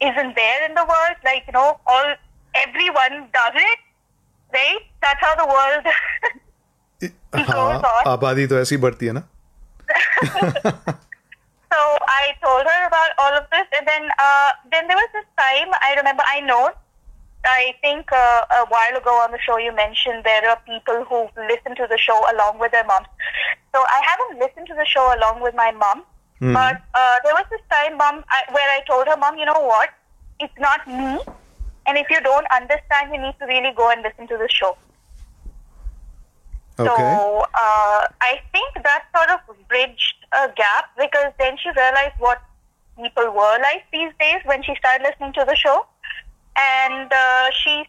isn't 0.00 0.34
there 0.36 0.64
in 0.68 0.74
the 0.74 0.84
world. 0.84 1.16
Like, 1.24 1.44
you 1.46 1.52
know, 1.52 1.78
all 1.86 2.14
everyone 2.54 3.28
does 3.32 3.54
it, 3.54 3.78
right? 4.54 4.82
That's 5.00 5.20
how 5.20 5.34
the 5.34 5.46
world 5.46 5.84
goes 7.32 7.46
हाँ 7.48 7.80
on. 7.82 8.06
आबादी 8.06 8.46
तो 8.46 8.58
ऐसी 8.58 8.76
बढ़ती 8.76 9.06
है 9.06 9.12
ना 9.12 9.22
So 11.72 11.80
I 12.14 12.36
told 12.44 12.66
her 12.68 12.86
about 12.86 13.12
all 13.18 13.34
of 13.36 13.44
this, 13.50 13.66
and 13.78 13.86
then 13.88 14.08
uh, 14.18 14.50
then 14.70 14.88
there 14.88 14.96
was 14.96 15.08
this 15.14 15.24
time 15.38 15.70
I 15.80 15.94
remember. 15.96 16.22
I 16.26 16.40
know, 16.40 16.70
I 17.46 17.74
think 17.80 18.12
uh, 18.12 18.44
a 18.58 18.66
while 18.68 18.96
ago 18.98 19.14
on 19.22 19.32
the 19.32 19.38
show 19.40 19.56
you 19.56 19.72
mentioned 19.74 20.22
there 20.22 20.48
are 20.50 20.58
people 20.66 21.04
who 21.08 21.20
listen 21.48 21.74
to 21.76 21.86
the 21.88 21.96
show 21.96 22.18
along 22.34 22.58
with 22.58 22.72
their 22.72 22.84
moms. 22.84 23.08
So 23.74 23.80
I 23.80 24.00
haven't 24.10 24.38
listened 24.38 24.66
to 24.68 24.74
the 24.74 24.84
show 24.84 25.06
along 25.16 25.40
with 25.40 25.54
my 25.54 25.70
mom, 25.72 26.04
but 26.39 26.81
uh, 26.93 27.15
there 27.23 27.33
was 27.33 27.45
this 27.49 27.61
time, 27.71 27.97
mom, 27.97 28.23
I, 28.29 28.43
where 28.51 28.69
I 28.69 28.81
told 28.87 29.07
her, 29.07 29.17
mom, 29.17 29.37
you 29.37 29.45
know 29.45 29.61
what? 29.61 29.89
It's 30.39 30.53
not 30.59 30.87
me, 30.87 31.19
and 31.87 31.97
if 31.97 32.09
you 32.09 32.21
don't 32.21 32.45
understand, 32.51 33.13
you 33.13 33.19
need 33.21 33.35
to 33.39 33.45
really 33.45 33.73
go 33.75 33.89
and 33.89 34.03
listen 34.03 34.27
to 34.27 34.37
the 34.37 34.47
show. 34.49 34.77
Okay. 36.79 36.85
So 36.85 37.45
uh, 37.55 38.07
I 38.21 38.39
think 38.51 38.83
that 38.83 39.05
sort 39.15 39.29
of 39.31 39.67
bridged 39.67 40.13
a 40.31 40.51
gap 40.55 40.91
because 40.95 41.33
then 41.39 41.57
she 41.57 41.69
realized 41.75 42.13
what 42.19 42.39
people 42.95 43.31
were 43.31 43.57
like 43.61 43.85
these 43.91 44.11
days 44.19 44.41
when 44.45 44.61
she 44.61 44.75
started 44.75 45.03
listening 45.03 45.33
to 45.33 45.45
the 45.47 45.55
show, 45.55 45.85
and 46.55 47.11
uh, 47.11 47.49
she, 47.51 47.85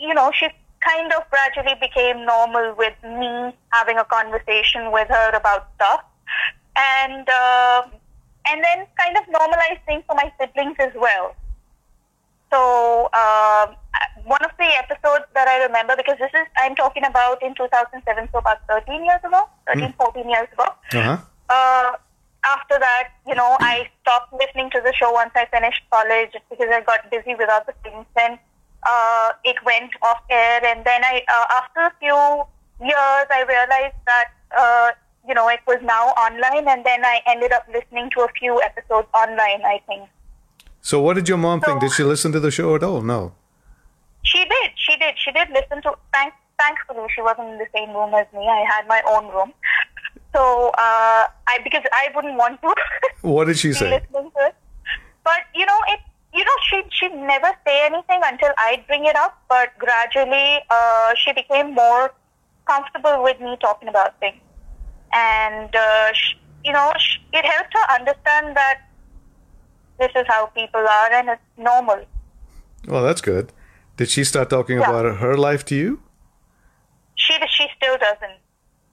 you 0.00 0.14
know, 0.14 0.32
she 0.34 0.48
kind 0.84 1.12
of 1.12 1.22
gradually 1.30 1.74
became 1.80 2.24
normal 2.26 2.74
with 2.76 2.94
me 3.02 3.54
having 3.70 3.98
a 3.98 4.04
conversation 4.04 4.90
with 4.92 5.08
her 5.08 5.30
about 5.30 5.68
stuff, 5.76 6.04
and 6.76 7.28
uh, 7.28 7.82
and 8.48 8.62
then 8.62 8.86
kind 8.96 9.16
of 9.16 9.24
normalized 9.28 9.80
things 9.86 10.04
for 10.06 10.14
my 10.16 10.32
siblings 10.38 10.76
as 10.78 10.92
well. 10.94 11.34
So 12.52 13.10
um, 13.12 13.74
one 14.24 14.44
of 14.44 14.52
the 14.58 14.70
episodes 14.78 15.24
that 15.34 15.48
I 15.48 15.64
remember, 15.64 15.94
because 15.96 16.18
this 16.18 16.30
is 16.34 16.46
I'm 16.58 16.76
talking 16.76 17.04
about 17.04 17.42
in 17.42 17.54
2007, 17.54 18.28
so 18.32 18.38
about 18.38 18.58
13 18.68 19.04
years 19.04 19.20
ago, 19.24 19.48
13, 19.66 19.92
14 19.98 20.28
years 20.28 20.48
ago. 20.52 20.66
Uh-huh. 20.92 21.18
Uh, 21.48 21.92
after 22.44 22.78
that, 22.78 23.08
you 23.26 23.34
know, 23.34 23.56
I 23.60 23.88
stopped 24.02 24.32
listening 24.32 24.70
to 24.70 24.80
the 24.84 24.92
show 24.92 25.10
once 25.12 25.32
I 25.34 25.46
finished 25.46 25.82
college 25.90 26.32
because 26.50 26.68
I 26.70 26.82
got 26.82 27.10
busy 27.10 27.34
with 27.34 27.48
other 27.48 27.74
things. 27.82 28.06
And 28.16 28.38
uh, 28.86 29.32
it 29.44 29.56
went 29.64 29.90
off 30.02 30.20
air, 30.30 30.64
and 30.64 30.84
then 30.84 31.02
I, 31.04 31.22
uh, 31.26 31.46
after 31.62 31.80
a 31.80 31.92
few 31.98 32.44
years, 32.86 33.26
I 33.30 33.44
realized 33.48 33.96
that 34.06 34.28
uh, 34.56 34.90
you 35.28 35.34
know 35.34 35.48
it 35.48 35.60
was 35.66 35.78
now 35.82 36.08
online, 36.26 36.68
and 36.68 36.84
then 36.84 37.04
I 37.04 37.20
ended 37.26 37.52
up 37.52 37.66
listening 37.72 38.10
to 38.10 38.20
a 38.22 38.28
few 38.38 38.60
episodes 38.62 39.08
online. 39.14 39.62
I 39.64 39.80
think 39.86 40.08
So, 40.82 41.00
what 41.00 41.14
did 41.14 41.28
your 41.28 41.38
mom 41.38 41.60
think? 41.60 41.80
Did 41.80 41.92
she 41.92 42.04
listen 42.04 42.32
to 42.32 42.40
the 42.40 42.50
show 42.50 42.74
at 42.76 42.82
all? 42.82 43.00
No. 43.02 43.32
she 44.22 44.44
did. 44.44 44.70
She 44.76 44.96
did. 44.96 45.14
She 45.18 45.32
did 45.32 45.48
listen 45.50 45.82
to. 45.82 45.94
Thank, 46.12 46.34
thankfully, 46.58 47.06
she 47.14 47.22
wasn't 47.22 47.48
in 47.54 47.58
the 47.58 47.66
same 47.74 47.90
room 47.90 48.14
as 48.14 48.26
me. 48.32 48.46
I 48.48 48.64
had 48.72 48.86
my 48.88 49.02
own 49.06 49.28
room, 49.28 49.52
so 50.34 50.68
uh, 50.78 51.22
I 51.52 51.58
because 51.62 51.82
I 51.92 52.08
wouldn't 52.14 52.36
want 52.36 52.60
to. 52.62 52.74
What 53.22 53.46
did 53.46 53.58
she 53.58 53.72
say? 53.72 53.90
listening 53.98 54.30
to 54.36 54.46
it. 54.48 54.54
But 55.24 55.40
you 55.54 55.64
know, 55.64 55.78
it 55.88 56.00
you 56.34 56.44
know, 56.44 56.56
she 56.68 56.82
she'd 56.90 57.14
never 57.14 57.50
say 57.66 57.86
anything 57.86 58.20
until 58.24 58.50
I'd 58.58 58.84
bring 58.86 59.06
it 59.06 59.16
up. 59.16 59.40
But 59.48 59.70
gradually, 59.78 60.60
uh, 60.68 61.14
she 61.16 61.32
became 61.32 61.72
more 61.74 62.12
comfortable 62.66 63.22
with 63.22 63.40
me 63.40 63.56
talking 63.60 63.88
about 63.88 64.18
things, 64.20 64.40
and 65.14 65.74
uh, 65.74 66.12
sh 66.12 66.34
you 66.64 66.72
know, 66.72 66.92
sh- 66.98 67.18
it 67.32 67.44
helped 67.44 67.72
her 67.74 67.94
understand 67.94 68.56
that 68.56 68.78
this 69.98 70.10
is 70.16 70.24
how 70.26 70.46
people 70.46 70.80
are 70.80 71.12
and 71.12 71.28
it's 71.28 71.42
normal. 71.58 72.00
Well, 72.88 73.02
that's 73.02 73.20
good. 73.20 73.52
Did 73.96 74.08
she 74.08 74.24
start 74.24 74.48
talking 74.50 74.78
Yeah. 74.80 74.90
about 74.90 75.18
her 75.18 75.36
life 75.36 75.64
to 75.66 75.74
you? 75.74 76.02
She 77.16 77.34
she 77.56 77.66
still 77.76 77.96
doesn't. 77.98 78.38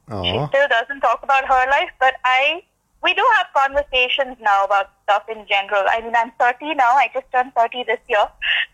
She 0.10 0.38
Oh, 0.38 0.48
still 0.48 0.68
doesn't 0.68 1.00
talk 1.02 1.24
about 1.24 1.46
her 1.48 1.66
life, 1.72 1.90
but 2.00 2.16
I 2.26 2.64
we 3.04 3.14
do 3.14 3.26
have 3.38 3.48
conversations 3.54 4.38
now 4.42 4.64
about 4.66 4.92
stuff 5.04 5.24
in 5.30 5.46
general. 5.48 5.84
I 5.90 6.02
mean, 6.02 6.16
I'm 6.16 6.32
30 6.40 6.76
now. 6.76 6.92
I 7.04 7.10
just 7.14 7.26
turned 7.32 7.54
30 7.56 7.84
this 7.86 8.00
year, 8.08 8.26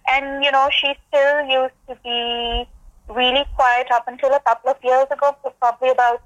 and 0.09 0.43
you 0.43 0.51
know, 0.51 0.67
she 0.71 0.93
still 1.07 1.45
used 1.45 1.77
to 1.89 1.95
be 2.03 2.67
really 3.07 3.45
quiet 3.55 3.87
up 3.91 4.07
until 4.07 4.33
a 4.33 4.39
couple 4.41 4.71
of 4.71 4.77
years 4.83 5.05
ago. 5.11 5.35
Probably 5.61 5.89
about 5.89 6.21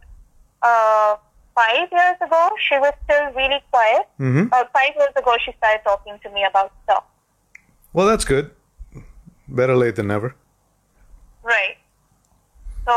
uh, 0.62 1.16
five 1.56 1.88
years 1.92 2.18
ago, 2.22 2.50
she 2.68 2.78
was 2.78 2.94
still 3.06 3.32
really 3.34 3.62
quiet. 3.72 4.08
hmm 4.18 4.44
About 4.44 4.72
five 4.74 4.92
years 4.96 5.14
ago, 5.16 5.36
she 5.44 5.52
started 5.58 5.82
talking 5.84 6.20
to 6.24 6.30
me 6.32 6.46
about 6.50 6.72
stuff. 6.84 7.04
Well, 7.94 8.08
that's 8.08 8.26
good. 8.26 8.52
Better 9.48 9.76
late 9.76 9.96
than 9.96 10.08
never. 10.08 10.36
Right. 11.44 11.78
So 12.86 12.94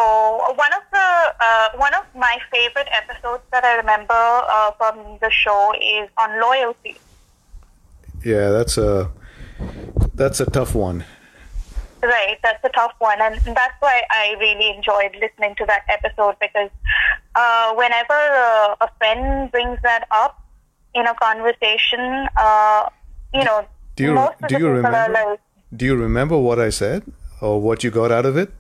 one 0.55 0.73
of 0.73 0.83
the 0.93 1.35
uh, 1.41 1.69
one 1.77 1.93
of 1.95 2.05
my 2.15 2.39
favorite 2.51 2.89
episodes 2.91 3.43
that 3.51 3.65
I 3.65 3.77
remember 3.77 4.15
uh, 4.15 4.71
from 4.79 5.19
the 5.21 5.31
show 5.31 5.73
is 5.77 6.09
on 6.17 6.41
loyalty. 6.41 6.97
Yeah, 8.25 8.51
that's 8.51 8.79
a 8.79 9.11
that's 10.15 10.41
a 10.41 10.47
tough 10.47 10.75
one. 10.75 11.05
Right, 12.05 12.37
that's 12.43 12.63
a 12.65 12.69
tough 12.69 12.93
one, 12.99 13.19
and 13.19 13.35
that's 13.57 13.77
why 13.81 14.03
I 14.11 14.37
really 14.39 14.69
enjoyed 14.77 15.17
listening 15.19 15.55
to 15.57 15.65
that 15.65 15.85
episode 15.89 16.37
because 16.39 16.69
uh, 17.35 17.73
whenever 17.75 18.13
uh, 18.13 18.77
a 18.83 18.89
friend 18.99 19.51
brings 19.51 19.79
that 19.83 20.07
up 20.11 20.39
in 20.95 21.07
a 21.07 21.15
conversation, 21.15 22.29
uh, 22.37 22.91
you 23.33 23.43
know, 23.45 23.67
Do 23.97 24.05
you 24.05 24.29
do 24.49 24.59
you 24.59 24.69
remember? 24.69 25.13
like, 25.15 25.41
Do 25.75 25.87
you 25.87 25.97
remember 25.97 26.37
what 26.37 26.59
I 26.59 26.69
said 26.69 27.05
or 27.41 27.59
what 27.59 27.83
you 27.83 27.91
got 27.91 28.13
out 28.13 28.27
of 28.27 28.37
it? 28.37 28.53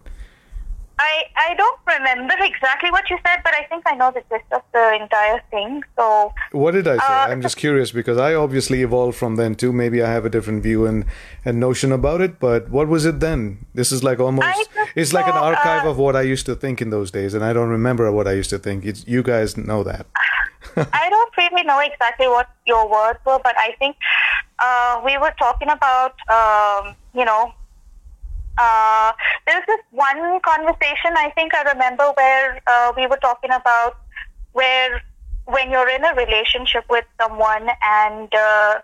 I, 0.98 1.24
I 1.36 1.54
don't 1.54 1.80
remember 1.86 2.34
exactly 2.40 2.90
what 2.90 3.10
you 3.10 3.18
said, 3.26 3.40
but 3.42 3.52
I 3.54 3.64
think 3.64 3.82
I 3.86 3.96
know 3.96 4.12
the 4.12 4.22
gist 4.30 4.44
of 4.52 4.62
the 4.72 4.98
entire 5.00 5.42
thing. 5.50 5.82
So 5.96 6.32
What 6.52 6.70
did 6.72 6.86
I 6.86 6.98
say? 6.98 7.04
Uh, 7.04 7.26
I'm 7.28 7.42
just 7.42 7.56
curious 7.56 7.90
because 7.90 8.16
I 8.16 8.34
obviously 8.34 8.82
evolved 8.82 9.16
from 9.16 9.34
then 9.36 9.56
too. 9.56 9.72
Maybe 9.72 10.02
I 10.02 10.10
have 10.10 10.24
a 10.24 10.30
different 10.30 10.62
view 10.62 10.86
and, 10.86 11.04
and 11.44 11.58
notion 11.58 11.90
about 11.90 12.20
it. 12.20 12.38
But 12.38 12.70
what 12.70 12.86
was 12.86 13.06
it 13.06 13.18
then? 13.18 13.66
This 13.74 13.90
is 13.90 14.04
like 14.04 14.20
almost 14.20 14.68
it's 14.94 15.12
like 15.12 15.26
an 15.26 15.32
archive 15.32 15.84
uh, 15.84 15.90
of 15.90 15.98
what 15.98 16.14
I 16.14 16.22
used 16.22 16.46
to 16.46 16.54
think 16.54 16.80
in 16.80 16.90
those 16.90 17.10
days, 17.10 17.34
and 17.34 17.44
I 17.44 17.52
don't 17.52 17.70
remember 17.70 18.10
what 18.12 18.28
I 18.28 18.32
used 18.32 18.50
to 18.50 18.58
think. 18.58 18.84
It's, 18.84 19.04
you 19.06 19.22
guys 19.22 19.56
know 19.56 19.82
that. 19.82 20.06
I 20.76 21.10
don't 21.10 21.36
really 21.36 21.64
know 21.64 21.80
exactly 21.80 22.28
what 22.28 22.48
your 22.66 22.88
words 22.88 23.18
were, 23.26 23.40
but 23.42 23.56
I 23.58 23.74
think 23.78 23.96
uh, 24.58 25.02
we 25.04 25.18
were 25.18 25.34
talking 25.38 25.68
about, 25.68 26.14
um, 26.30 26.94
you 27.14 27.24
know, 27.24 27.52
uh, 28.58 29.12
there's 29.46 29.64
this 29.66 29.80
one 29.90 30.40
conversation 30.40 31.12
I 31.16 31.30
think 31.34 31.54
I 31.54 31.62
remember 31.72 32.12
where 32.16 32.60
uh, 32.66 32.92
we 32.96 33.06
were 33.06 33.16
talking 33.18 33.50
about 33.50 33.96
where 34.52 35.02
when 35.46 35.70
you're 35.70 35.88
in 35.88 36.04
a 36.04 36.14
relationship 36.14 36.84
with 36.88 37.04
someone 37.20 37.68
and 37.82 38.32
uh, 38.34 38.74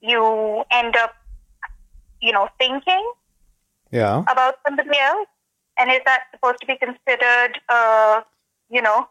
you 0.00 0.64
end 0.70 0.96
up, 0.96 1.12
you 2.20 2.32
know, 2.32 2.48
thinking 2.58 3.12
Yeah. 3.90 4.22
about 4.28 4.54
somebody 4.66 4.98
else, 4.98 5.28
and 5.76 5.90
is 5.90 6.00
that 6.06 6.20
supposed 6.32 6.60
to 6.60 6.66
be 6.66 6.76
considered, 6.76 7.58
uh, 7.68 8.22
you 8.70 8.80
know, 8.80 9.08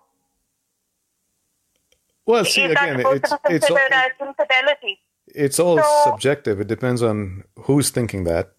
Well, 2.25 2.45
see 2.45 2.63
again, 2.65 2.99
it's 2.99 3.33
it's 3.49 3.69
all, 3.69 3.77
as 3.77 4.12
infidelity? 4.21 4.99
it's 5.27 5.59
all 5.59 5.77
So- 5.81 6.01
subjective. 6.05 6.62
It 6.62 6.67
depends 6.67 7.01
on 7.03 7.43
who's 7.65 7.89
thinking 7.89 8.23
that. 8.25 8.51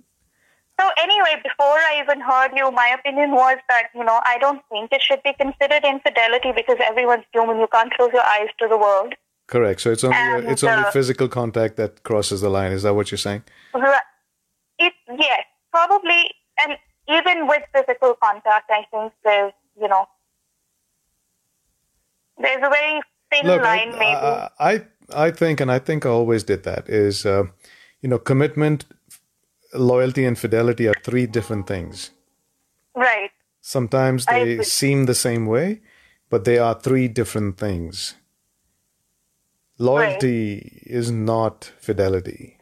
So 0.81 0.88
anyway, 0.97 1.35
before 1.43 1.77
I 1.90 2.01
even 2.03 2.21
heard 2.21 2.53
you, 2.57 2.71
my 2.71 2.97
opinion 2.99 3.33
was 3.33 3.59
that 3.69 3.88
you 3.95 4.03
know 4.03 4.21
I 4.25 4.38
don't 4.38 4.62
think 4.71 4.93
it 4.93 5.03
should 5.03 5.23
be 5.23 5.35
considered 5.35 5.85
infidelity 5.85 6.53
because 6.57 6.79
everyone's 6.83 7.25
human. 7.33 7.59
You 7.59 7.69
can't 7.71 7.93
close 7.93 8.11
your 8.14 8.25
eyes 8.25 8.49
to 8.61 8.69
the 8.69 8.79
world. 8.79 9.14
Correct. 9.47 9.81
So 9.83 9.90
it's 9.90 10.05
only 10.05 10.16
And, 10.16 10.49
it's 10.49 10.64
only 10.64 10.85
uh, 10.85 10.90
physical 10.90 11.29
contact 11.29 11.77
that 11.77 12.03
crosses 12.03 12.40
the 12.40 12.49
line. 12.49 12.73
Is 12.73 12.83
that 12.85 12.95
what 12.95 13.11
you're 13.11 13.19
saying? 13.19 13.43
It 14.79 14.95
yes, 15.19 15.45
probably, 15.71 16.31
and 16.62 16.79
even 17.09 17.47
with 17.47 17.62
physical 17.75 18.14
contact, 18.14 18.71
I 18.71 18.87
think 18.90 19.12
there's 19.23 19.53
you 19.79 19.88
know 19.88 20.07
there's 22.38 22.62
a 22.64 22.71
very 22.71 23.03
thin 23.31 23.47
Look, 23.47 23.62
line, 23.62 23.93
I, 23.93 23.99
maybe. 23.99 24.16
I, 24.16 24.73
I 24.73 25.27
I 25.27 25.31
think, 25.31 25.61
and 25.61 25.71
I 25.71 25.79
think 25.79 26.07
I 26.07 26.09
always 26.09 26.43
did 26.43 26.62
that. 26.62 26.88
Is 26.88 27.27
uh, 27.27 27.45
you 28.01 28.09
know, 28.09 28.19
commitment, 28.19 28.87
loyalty, 29.75 30.25
and 30.25 30.39
fidelity 30.39 30.89
are 30.89 30.95
three 31.03 31.27
different 31.27 31.67
things. 31.67 32.11
right. 32.95 33.31
Sometimes 33.63 34.25
they 34.27 34.63
seem 34.63 35.05
the 35.07 35.15
same 35.15 35.45
way, 35.47 35.81
but 36.31 36.45
they 36.45 36.57
are 36.59 36.75
three 36.75 37.09
different 37.09 37.59
things. 37.59 38.15
Loyalty 39.79 40.83
is 40.87 41.11
not 41.11 41.65
fidelity, 41.79 42.57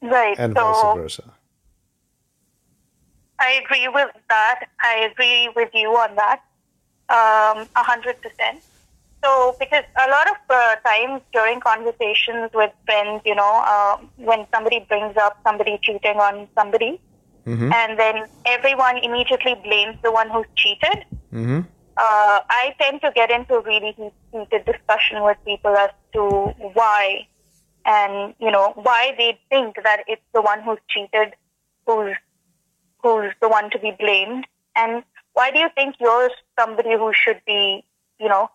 Right. 0.00 0.38
and 0.38 0.56
so 0.56 0.62
vice 0.72 0.94
versa. 0.94 1.34
I 3.40 3.50
agree 3.64 3.88
with 3.88 4.10
that. 4.28 4.68
I 4.82 4.94
agree 5.10 5.48
with 5.54 5.70
you 5.74 5.90
on 5.96 6.14
that, 6.16 6.40
um, 7.08 7.68
a 7.76 7.82
hundred 7.82 8.20
percent. 8.22 8.62
So, 9.24 9.56
because 9.58 9.84
a 9.96 10.08
lot 10.10 10.30
of 10.30 10.36
uh, 10.48 10.76
times 10.86 11.22
during 11.32 11.60
conversations 11.60 12.50
with 12.54 12.70
friends, 12.86 13.22
you 13.24 13.34
know, 13.34 13.62
uh, 13.66 13.96
when 14.16 14.46
somebody 14.54 14.84
brings 14.88 15.16
up 15.16 15.38
somebody 15.46 15.78
cheating 15.82 16.18
on 16.18 16.48
somebody, 16.56 17.00
Mhm. 17.46 17.72
and 17.74 17.98
then 17.98 18.28
everyone 18.44 18.98
immediately 18.98 19.54
blames 19.54 19.96
the 20.02 20.12
one 20.12 20.30
who's 20.30 20.46
cheated. 20.56 21.04
hmm 21.30 21.60
Uh, 21.96 22.40
I 22.48 22.74
tend 22.80 23.00
to 23.02 23.10
get 23.12 23.30
into 23.30 23.58
really 23.60 23.92
heated 24.32 24.64
discussion 24.64 25.22
with 25.22 25.36
people 25.44 25.76
as 25.76 25.90
to 26.12 26.22
why, 26.78 27.26
and 27.84 28.34
you 28.38 28.50
know, 28.50 28.72
why 28.88 29.14
they 29.18 29.38
think 29.50 29.82
that 29.82 30.04
it's 30.06 30.22
the 30.32 30.40
one 30.40 30.62
who's 30.62 30.78
cheated 30.88 31.34
who's 31.86 32.16
who's 33.02 33.32
the 33.40 33.48
one 33.48 33.70
to 33.70 33.78
be 33.78 33.90
blamed, 33.98 34.46
and 34.76 35.02
why 35.32 35.50
do 35.50 35.58
you 35.58 35.68
think 35.74 35.96
you're 36.00 36.30
somebody 36.58 36.94
who 36.96 37.12
should 37.12 37.40
be, 37.46 37.84
you 38.18 38.28
know, 38.28 38.50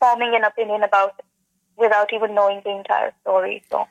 forming 0.00 0.34
an 0.34 0.44
opinion 0.44 0.82
about 0.82 1.14
it 1.18 1.24
without 1.76 2.12
even 2.12 2.34
knowing 2.34 2.60
the 2.64 2.70
entire 2.70 3.12
story? 3.22 3.62
So, 3.70 3.86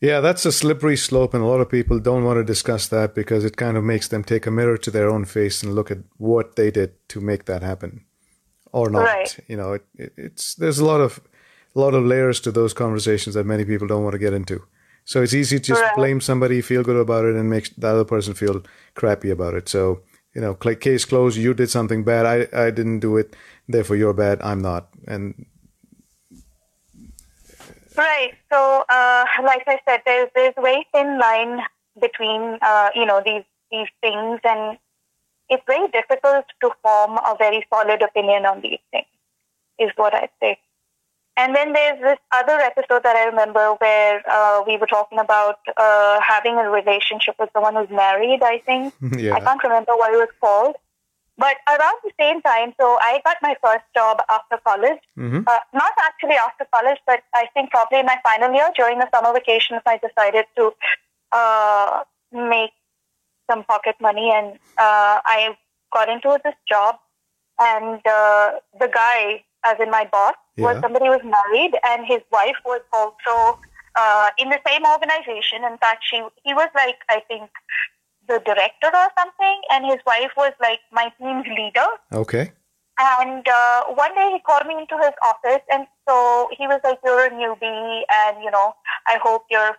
Yeah, 0.00 0.20
that's 0.20 0.44
a 0.44 0.52
slippery 0.52 0.96
slope, 0.96 1.32
and 1.34 1.42
a 1.42 1.46
lot 1.46 1.60
of 1.60 1.70
people 1.70 1.98
don't 1.98 2.24
want 2.24 2.36
to 2.38 2.44
discuss 2.44 2.88
that 2.88 3.14
because 3.14 3.44
it 3.44 3.56
kind 3.56 3.76
of 3.76 3.84
makes 3.84 4.08
them 4.08 4.22
take 4.24 4.46
a 4.46 4.50
mirror 4.50 4.76
to 4.78 4.90
their 4.90 5.08
own 5.08 5.24
face 5.24 5.62
and 5.62 5.74
look 5.74 5.90
at 5.90 5.98
what 6.18 6.56
they 6.56 6.70
did 6.70 6.92
to 7.08 7.20
make 7.20 7.44
that 7.46 7.62
happen, 7.62 8.04
or 8.72 8.90
not. 8.90 9.04
Right. 9.04 9.38
You 9.48 9.56
know, 9.56 9.72
it, 9.74 9.84
it, 9.96 10.12
it's 10.16 10.54
there's 10.56 10.78
a 10.78 10.84
lot 10.84 11.00
of 11.00 11.20
a 11.74 11.80
lot 11.80 11.94
of 11.94 12.04
layers 12.04 12.40
to 12.40 12.52
those 12.52 12.74
conversations 12.74 13.34
that 13.34 13.46
many 13.46 13.64
people 13.64 13.86
don't 13.86 14.04
want 14.04 14.12
to 14.14 14.18
get 14.18 14.34
into. 14.34 14.62
So 15.06 15.22
it's 15.22 15.34
easy 15.34 15.58
to 15.58 15.64
just 15.64 15.82
Right. 15.82 15.94
blame 15.96 16.20
somebody, 16.20 16.60
feel 16.62 16.82
good 16.82 16.96
about 16.96 17.24
it, 17.24 17.36
and 17.36 17.48
make 17.50 17.74
the 17.76 17.88
other 17.88 18.04
person 18.04 18.34
feel 18.34 18.62
crappy 18.94 19.30
about 19.30 19.54
it. 19.54 19.68
So 19.68 20.02
you 20.34 20.40
know, 20.40 20.54
case 20.54 21.04
closed. 21.04 21.36
You 21.38 21.54
did 21.54 21.70
something 21.70 22.04
bad. 22.04 22.26
I 22.26 22.66
I 22.66 22.70
didn't 22.70 23.00
do 23.00 23.16
it. 23.16 23.36
Therefore, 23.68 23.96
you're 23.96 24.12
bad. 24.12 24.40
I'm 24.42 24.60
not. 24.60 24.88
And 25.06 25.46
Right. 27.96 28.32
So, 28.52 28.84
uh, 28.88 29.24
like 29.44 29.64
I 29.66 29.78
said, 29.86 30.02
there's 30.04 30.28
there's 30.34 30.54
a 30.56 30.60
very 30.60 30.86
thin 30.92 31.18
line 31.18 31.60
between 32.00 32.58
uh, 32.60 32.90
you 32.94 33.06
know 33.06 33.22
these 33.24 33.44
these 33.70 33.88
things, 34.00 34.40
and 34.44 34.78
it's 35.48 35.62
very 35.66 35.88
difficult 35.88 36.44
to 36.60 36.70
form 36.82 37.18
a 37.18 37.36
very 37.38 37.64
solid 37.72 38.02
opinion 38.02 38.46
on 38.46 38.60
these 38.60 38.80
things. 38.90 39.06
Is 39.78 39.90
what 39.96 40.14
I 40.14 40.28
say. 40.40 40.58
And 41.36 41.54
then 41.54 41.72
there's 41.72 42.00
this 42.00 42.18
other 42.30 42.60
episode 42.60 43.02
that 43.02 43.16
I 43.16 43.24
remember 43.24 43.74
where 43.80 44.22
uh, 44.30 44.62
we 44.66 44.76
were 44.76 44.86
talking 44.86 45.18
about 45.18 45.58
uh, 45.76 46.20
having 46.20 46.54
a 46.54 46.70
relationship 46.70 47.34
with 47.40 47.50
someone 47.52 47.74
who's 47.74 47.90
married, 47.90 48.40
I 48.42 48.58
think. 48.64 48.94
Yeah. 49.18 49.34
I 49.34 49.40
can't 49.40 49.62
remember 49.64 49.96
what 49.96 50.14
it 50.14 50.16
was 50.16 50.28
called. 50.40 50.76
But 51.36 51.56
around 51.68 51.98
the 52.04 52.12
same 52.18 52.40
time, 52.42 52.74
so 52.80 52.96
I 53.00 53.20
got 53.24 53.38
my 53.42 53.56
first 53.62 53.84
job 53.96 54.22
after 54.30 54.56
college. 54.58 55.00
Mhm. 55.18 55.42
Uh, 55.46 55.60
not 55.72 55.92
actually 55.98 56.36
after 56.36 56.64
college, 56.72 57.00
but 57.06 57.22
I 57.34 57.46
think 57.54 57.70
probably 57.70 57.98
in 58.00 58.06
my 58.06 58.18
final 58.22 58.52
year 58.54 58.70
during 58.76 58.98
the 59.00 59.08
summer 59.12 59.32
vacations, 59.32 59.82
I 59.84 59.98
decided 59.98 60.46
to 60.56 60.74
uh, 61.32 62.04
make 62.30 62.72
some 63.50 63.64
pocket 63.64 63.96
money 64.00 64.30
and 64.30 64.54
uh, 64.78 65.20
I 65.24 65.56
got 65.92 66.08
into 66.08 66.38
this 66.44 66.54
job. 66.68 66.98
And 67.58 68.00
uh, 68.06 68.52
the 68.78 68.88
guy, 68.88 69.44
as 69.64 69.76
in 69.80 69.90
my 69.90 70.04
boss, 70.10 70.34
was 70.56 70.76
somebody 70.82 71.06
who 71.06 71.12
was 71.12 71.24
married 71.24 71.74
and 71.84 72.06
his 72.06 72.22
wife 72.30 72.56
was 72.64 72.80
also 72.92 73.58
uh, 73.96 74.30
in 74.38 74.48
the 74.50 74.60
same 74.66 74.84
organization. 74.86 75.64
In 75.64 75.78
fact, 75.78 76.04
she 76.08 76.22
he 76.44 76.54
was 76.54 76.68
like, 76.74 76.98
I 77.08 77.20
think, 77.26 77.50
the 78.28 78.40
director 78.44 78.90
or 78.92 79.08
something, 79.18 79.60
and 79.70 79.84
his 79.86 80.00
wife 80.06 80.32
was 80.36 80.52
like 80.60 80.80
my 80.92 81.12
team's 81.18 81.46
leader. 81.46 81.86
Okay. 82.12 82.52
And 82.98 83.46
uh, 83.48 83.84
one 83.94 84.14
day 84.14 84.30
he 84.32 84.40
called 84.40 84.66
me 84.66 84.74
into 84.78 84.96
his 84.96 85.14
office, 85.26 85.62
and 85.70 85.86
so 86.08 86.48
he 86.56 86.66
was 86.66 86.80
like, 86.84 86.98
"You're 87.04 87.26
a 87.26 87.30
newbie, 87.30 88.02
and 88.08 88.42
you 88.42 88.50
know, 88.50 88.74
I 89.06 89.18
hope 89.22 89.46
you're 89.50 89.76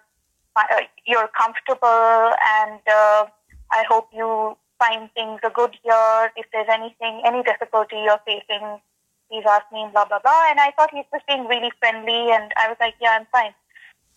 uh, 0.56 0.82
you're 1.08 1.30
comfortable, 1.30 2.34
and 2.60 2.82
uh, 2.88 3.26
I 3.72 3.84
hope 3.88 4.10
you 4.14 4.58
find 4.80 5.10
things 5.14 5.40
are 5.44 5.50
good 5.52 5.76
here. 5.82 6.32
If 6.36 6.46
there's 6.52 6.68
anything, 6.70 7.22
any 7.24 7.42
difficulty 7.44 7.96
you're 8.04 8.20
facing, 8.26 8.82
please 9.30 9.46
ask 9.48 9.66
me." 9.72 9.88
Blah 9.94 10.06
blah 10.06 10.20
blah. 10.20 10.50
And 10.50 10.60
I 10.60 10.72
thought 10.76 10.92
he's 10.92 11.08
just 11.14 11.26
being 11.26 11.48
really 11.48 11.72
friendly, 11.80 12.32
and 12.36 12.52
I 12.58 12.68
was 12.68 12.78
like, 12.82 12.96
"Yeah, 13.00 13.18
I'm 13.18 13.28
fine." 13.32 13.56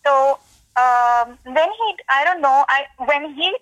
So 0.05 0.39
um, 0.75 1.37
then 1.45 1.69
he, 1.71 1.87
I 2.09 2.23
don't 2.25 2.41
know, 2.41 2.65
I 2.67 2.83
when 3.05 3.33
he 3.33 3.55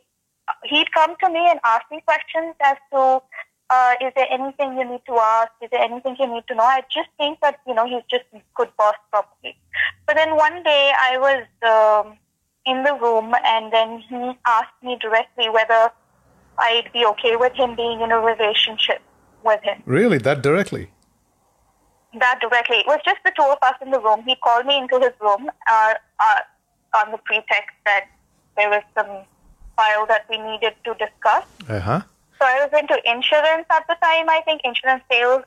he'd 0.64 0.92
come 0.94 1.16
to 1.24 1.30
me 1.30 1.50
and 1.50 1.60
ask 1.64 1.84
me 1.92 2.02
questions 2.06 2.56
as 2.62 2.78
to 2.92 3.22
uh, 3.70 3.94
is 4.02 4.14
there 4.16 4.28
anything 4.32 4.78
you 4.78 4.86
need 4.86 5.02
to 5.06 5.14
ask? 5.14 5.52
Is 5.62 5.70
there 5.72 5.82
anything 5.82 6.16
you 6.20 6.28
need 6.28 6.48
to 6.48 6.56
know? 6.56 6.64
I 6.64 6.82
just 6.92 7.10
think 7.18 7.40
that, 7.42 7.60
you 7.68 7.74
know, 7.74 7.86
he's 7.86 8.04
just 8.10 8.24
a 8.34 8.42
good 8.56 8.70
boss 8.78 8.96
probably. 9.12 9.58
But 10.06 10.16
then 10.16 10.36
one 10.36 10.64
day 10.64 10.94
I 10.98 11.18
was 11.18 11.44
um, 11.68 12.18
in 12.66 12.84
the 12.84 12.94
room 12.94 13.34
and 13.44 13.72
then 13.74 14.00
he 14.10 14.32
asked 14.46 14.82
me 14.82 14.98
directly 15.02 15.50
whether 15.50 15.92
I'd 16.60 16.90
be 16.94 17.06
okay 17.06 17.36
with 17.36 17.54
him 17.54 17.76
being 17.76 18.02
in 18.02 18.12
a 18.12 18.20
relationship 18.20 19.02
with 19.44 19.62
him. 19.64 19.84
Really? 19.86 20.18
That 20.18 20.42
directly? 20.42 20.92
That 22.18 22.40
directly. 22.40 22.78
It 22.78 22.88
was 22.88 23.00
just 23.04 23.18
the 23.26 23.34
two 23.38 23.46
of 23.46 23.58
us 23.62 23.76
in 23.82 23.92
the 23.92 24.00
room. 24.00 24.24
He 24.26 24.36
called 24.38 24.66
me 24.66 24.78
into 24.78 24.98
his 25.00 25.12
room 25.20 25.50
uh, 25.70 25.94
uh, 26.20 26.40
on 27.00 27.12
the 27.12 27.18
pretext 27.18 27.76
that 27.86 28.06
there 28.56 28.70
was 28.70 28.82
some 28.98 29.26
file 29.78 30.06
that 30.08 30.26
we 30.30 30.38
needed 30.38 30.74
to 30.84 30.94
discuss. 30.96 31.46
Uh 31.70 31.80
huh. 31.80 32.02
So 32.40 32.46
I 32.46 32.66
was 32.66 32.72
into 32.78 32.98
insurance 33.10 33.66
at 33.72 33.86
the 33.88 33.96
time, 34.04 34.30
I 34.30 34.42
think, 34.46 34.62
insurance 34.64 35.04
sales, 35.10 35.44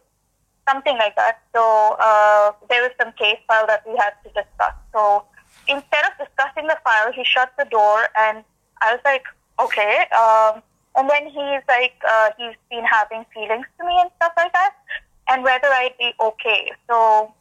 something 0.69 0.97
like 0.99 1.15
that. 1.17 1.43
So 1.55 1.63
uh, 2.01 2.53
there 2.69 2.83
was 2.83 2.93
some 3.01 3.13
case 3.13 3.39
file 3.47 3.67
that 3.67 3.87
we 3.87 3.97
had 3.97 4.15
to 4.25 4.29
discuss. 4.31 4.75
So 4.95 5.25
instead 5.69 6.05
of 6.09 6.13
discussing 6.19 6.67
the 6.67 6.79
file, 6.83 7.13
he 7.13 7.25
shut 7.25 7.53
the 7.59 7.67
door 7.67 8.09
and 8.19 8.43
I 8.83 8.93
was 8.95 9.01
like, 9.05 9.25
okay. 9.61 10.07
Um, 10.11 10.63
and 10.97 11.09
then 11.09 11.27
he's 11.27 11.63
like, 11.69 11.95
uh, 12.09 12.31
he's 12.39 12.57
been 12.71 12.85
having 12.85 13.25
feelings 13.33 13.67
to 13.79 13.87
me 13.87 13.97
and 14.01 14.11
stuff 14.17 14.33
like 14.37 14.53
that, 14.53 14.75
and 15.29 15.45
whether 15.45 15.69
I'd 15.69 15.95
be 15.99 16.13
okay. 16.21 16.73
So 16.89 17.33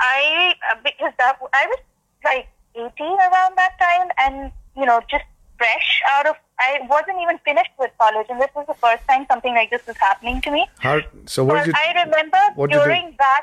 I, 0.00 0.54
uh, 0.70 0.76
because 0.82 1.12
that, 1.18 1.38
I 1.52 1.66
was 1.66 1.78
like 2.24 2.48
18 2.74 2.90
around 2.98 3.56
that 3.56 3.78
time 3.78 4.08
and, 4.18 4.52
you 4.76 4.86
know, 4.86 5.00
just 5.08 5.24
fresh 5.60 5.88
out 6.12 6.26
of, 6.30 6.36
I 6.58 6.80
wasn't 6.88 7.18
even 7.24 7.38
finished 7.48 7.74
with 7.78 7.90
college 7.98 8.26
and 8.30 8.40
this 8.40 8.52
was 8.56 8.66
the 8.66 8.78
first 8.84 9.02
time 9.08 9.26
something 9.30 9.54
like 9.54 9.70
this 9.70 9.86
was 9.86 9.96
happening 10.08 10.40
to 10.46 10.50
me. 10.56 10.66
How? 10.78 11.00
So 11.26 11.44
what 11.44 11.54
But 11.54 11.64
did 11.66 11.74
you? 11.74 11.82
I 11.84 12.04
remember 12.04 12.42
what 12.54 12.70
did 12.70 12.76
you 12.76 12.84
during 12.84 13.14
that, 13.18 13.42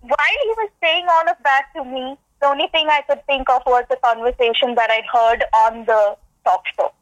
while 0.00 0.36
he 0.44 0.50
was 0.62 0.70
saying 0.82 1.06
all 1.14 1.28
of 1.28 1.36
that 1.48 1.66
to 1.76 1.84
me, 1.84 2.16
the 2.40 2.46
only 2.46 2.68
thing 2.68 2.86
I 2.98 3.02
could 3.08 3.24
think 3.26 3.50
of 3.50 3.62
was 3.66 3.84
the 3.90 3.98
conversation 4.08 4.76
that 4.76 4.90
I'd 4.96 5.08
heard 5.12 5.44
on 5.64 5.84
the 5.86 6.16
talk 6.44 6.62
show 6.76 6.92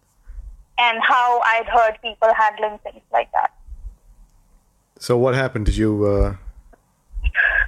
and 0.78 0.98
how 1.02 1.40
I'd 1.40 1.68
heard 1.76 1.98
people 2.02 2.32
handling 2.34 2.78
things 2.78 3.02
like 3.12 3.30
that. 3.32 3.52
So 4.98 5.18
what 5.18 5.34
happened? 5.34 5.66
Did 5.66 5.76
you? 5.76 5.92
Uh, 6.06 6.36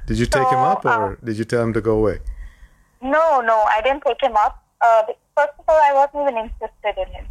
did 0.06 0.18
you 0.18 0.26
take 0.26 0.48
him 0.48 0.58
up, 0.72 0.84
or 0.86 1.12
uh, 1.12 1.16
did 1.22 1.36
you 1.36 1.44
tell 1.44 1.62
him 1.62 1.74
to 1.74 1.82
go 1.82 1.98
away? 1.98 2.20
No, 3.02 3.40
no, 3.40 3.56
I 3.76 3.82
didn't 3.82 4.02
take 4.06 4.22
him 4.22 4.34
up. 4.36 4.64
Uh, 4.80 5.02
first 5.37 5.53
of 5.59 5.65
all, 5.67 5.81
I 5.81 5.93
wasn't 5.93 6.23
even 6.23 6.37
interested 6.45 7.01
in 7.01 7.13
him. 7.13 7.25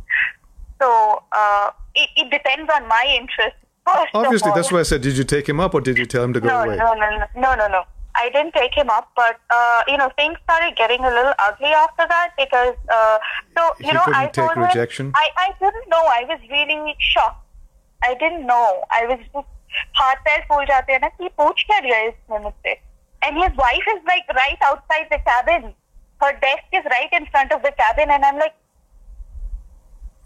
So 0.81 1.22
uh, 1.33 1.70
it, 1.94 2.09
it 2.16 2.31
depends 2.31 2.70
on 2.75 2.88
my 2.88 3.05
interest. 3.18 3.57
First 3.87 4.14
of 4.14 4.25
Obviously, 4.25 4.51
all. 4.51 4.57
that's 4.57 4.72
why 4.72 4.81
I 4.81 4.83
said, 4.85 5.01
did 5.01 5.16
you 5.16 5.25
take 5.25 5.48
him 5.48 5.61
up, 5.61 5.75
or 5.75 5.81
did 5.81 5.98
you 5.98 6.07
tell 6.07 6.25
him 6.25 6.33
to 6.33 6.40
go 6.40 6.48
no, 6.48 6.62
away? 6.62 6.77
no, 6.77 6.94
no, 6.94 7.11
no, 7.11 7.27
no, 7.37 7.55
no, 7.55 7.68
no. 7.68 7.83
I 8.14 8.29
didn't 8.29 8.53
take 8.53 8.75
him 8.75 8.90
up, 8.90 9.11
but 9.16 9.37
uh, 9.51 9.83
you 9.88 9.96
know 9.96 10.11
things 10.16 10.37
started 10.44 10.77
getting 10.77 11.01
a 11.01 11.09
little 11.09 11.33
ugly 11.38 11.68
after 11.68 12.07
that 12.09 12.33
because 12.37 12.75
uh, 12.92 13.18
so 13.57 13.62
you 13.81 13.87
He 13.87 13.92
know 13.92 14.03
I 14.07 14.27
couldn't 14.27 14.33
take 14.33 14.33
told 14.35 14.57
him 14.57 14.62
rejection? 14.64 15.12
I 15.14 15.29
I 15.37 15.48
didn't 15.59 15.88
know. 15.88 16.03
I 16.05 16.25
was 16.29 16.38
really 16.51 16.94
shocked. 16.98 17.46
I 18.05 18.14
didn't 18.14 18.46
know. 18.46 18.85
I 18.90 19.07
was 19.07 19.18
just 19.33 19.48
हाथ 19.98 20.16
पैर 20.25 20.40
फूल 20.48 20.64
जाते 20.66 20.92
हैं 20.92 21.01
ना 21.01 21.09
कि 21.09 21.29
पूछ 21.40 21.62
क्या 21.66 21.79
रही 21.79 21.92
है 21.92 22.09
इसने 22.09 22.38
मुझसे 22.38 22.75
and 23.27 23.38
his 23.42 23.57
wife 23.57 23.87
is 23.94 24.03
like 24.07 24.29
right 24.38 24.59
outside 24.68 25.07
the 25.11 25.18
cabin. 25.29 25.75
Her 26.21 26.32
desk 26.34 26.63
is 26.73 26.84
right 26.86 27.10
in 27.12 27.25
front 27.27 27.51
of 27.51 27.62
the 27.62 27.71
cabin, 27.77 28.10
and 28.10 28.25
I'm 28.25 28.38
like, 28.38 28.56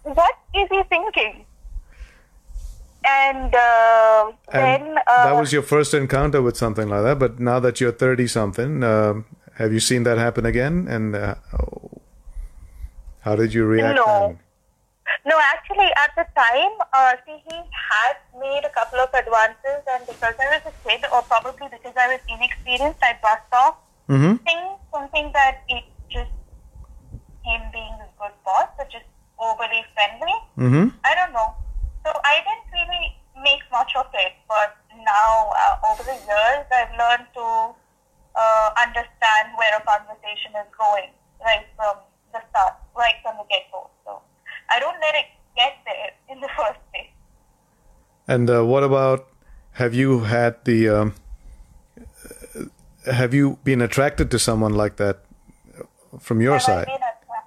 what 0.04 0.36
is 0.56 0.68
he 0.70 0.82
thinking? 0.90 1.46
And, 3.04 3.54
uh, 3.54 4.32
And 4.54 4.64
then 4.86 4.98
uh, 5.08 5.26
that 5.26 5.40
was 5.40 5.52
your 5.52 5.64
first 5.64 5.94
encounter 5.94 6.42
with 6.42 6.56
something 6.56 6.88
like 6.88 7.04
that. 7.04 7.20
But 7.20 7.40
now 7.40 7.60
that 7.60 7.82
you're 7.82 7.92
30 7.92 8.28
something, 8.28 8.84
um, 8.84 9.26
have 9.56 9.74
you 9.74 9.80
seen 9.80 10.04
that 10.04 10.18
happen 10.18 10.46
again? 10.46 10.88
And 10.88 11.16
uh, 11.16 11.36
how 13.22 13.36
did 13.36 13.54
you 13.54 13.66
react? 13.66 13.96
No. 13.96 14.06
then? 14.06 14.40
No, 15.26 15.38
actually, 15.54 15.90
at 15.98 16.12
the 16.16 16.26
time, 16.40 16.72
uh, 16.94 17.14
see, 17.26 17.38
he 17.50 17.56
had 17.56 18.16
made 18.40 18.64
a 18.66 18.70
couple 18.70 19.00
of 19.00 19.10
advances, 19.14 19.84
and 19.92 20.06
because 20.08 20.34
I 20.40 20.58
was 20.58 20.74
a 20.74 20.88
kid, 20.88 21.06
or 21.14 21.22
probably 21.24 21.68
because 21.70 21.94
I 21.98 22.08
was 22.08 22.22
inexperienced, 22.30 23.00
I 23.04 23.18
brushed 23.22 23.54
off 23.54 23.76
Mhm. 24.12 24.44
things, 24.44 24.78
something 24.94 25.32
that 25.34 25.64
it 25.70 25.84
just 26.10 26.32
him 27.48 27.62
being 27.74 27.96
a 28.06 28.10
good 28.20 28.36
boss, 28.46 28.70
or 28.78 28.86
just 28.96 29.08
overly 29.40 29.84
friendly. 29.96 30.36
Mhm. 30.58 30.92
I 31.04 31.16
don't 31.16 31.34
know. 31.34 31.50
So 32.06 32.12
I 32.24 32.36
didn't 32.48 32.68
really 32.78 33.06
make 33.44 33.64
much 33.72 33.96
of 33.96 34.08
it, 34.14 34.34
but 34.48 34.76
now, 35.06 35.50
uh, 35.62 35.90
over 35.90 36.04
the 36.04 36.18
years, 36.30 36.66
I've 36.80 36.94
learned 37.04 37.28
to 37.40 37.46
uh, 38.36 38.70
understand 38.84 39.56
where 39.58 39.74
a 39.78 39.84
conversation 39.84 40.52
is 40.56 40.68
going 40.78 41.10
right 41.46 41.66
from 41.76 41.98
the 42.34 42.42
start, 42.50 42.76
right 42.96 43.16
from 43.24 43.38
the 43.38 43.46
get-go. 43.50 43.90
So 44.06 44.22
I 44.70 44.80
don't 44.80 45.00
let 45.02 45.16
it 45.16 45.28
get 45.56 45.74
there 45.86 46.12
in 46.30 46.40
the 46.40 46.50
first 46.58 46.80
place. 46.92 47.12
And 48.28 48.50
uh, 48.50 48.64
what 48.66 48.84
about? 48.84 49.28
Have 49.74 49.94
you 49.94 50.22
had 50.22 50.64
the? 50.66 50.90
Um, 50.90 51.16
have 53.06 53.34
you 53.34 53.58
been 53.64 53.82
attracted 53.82 54.30
to 54.32 54.40
someone 54.40 54.74
like 54.74 54.98
that 54.98 55.20
from 56.20 56.42
your 56.42 56.54
Have 56.60 56.62
I, 56.64 56.66
side? 56.66 56.88
attra- 56.90 57.46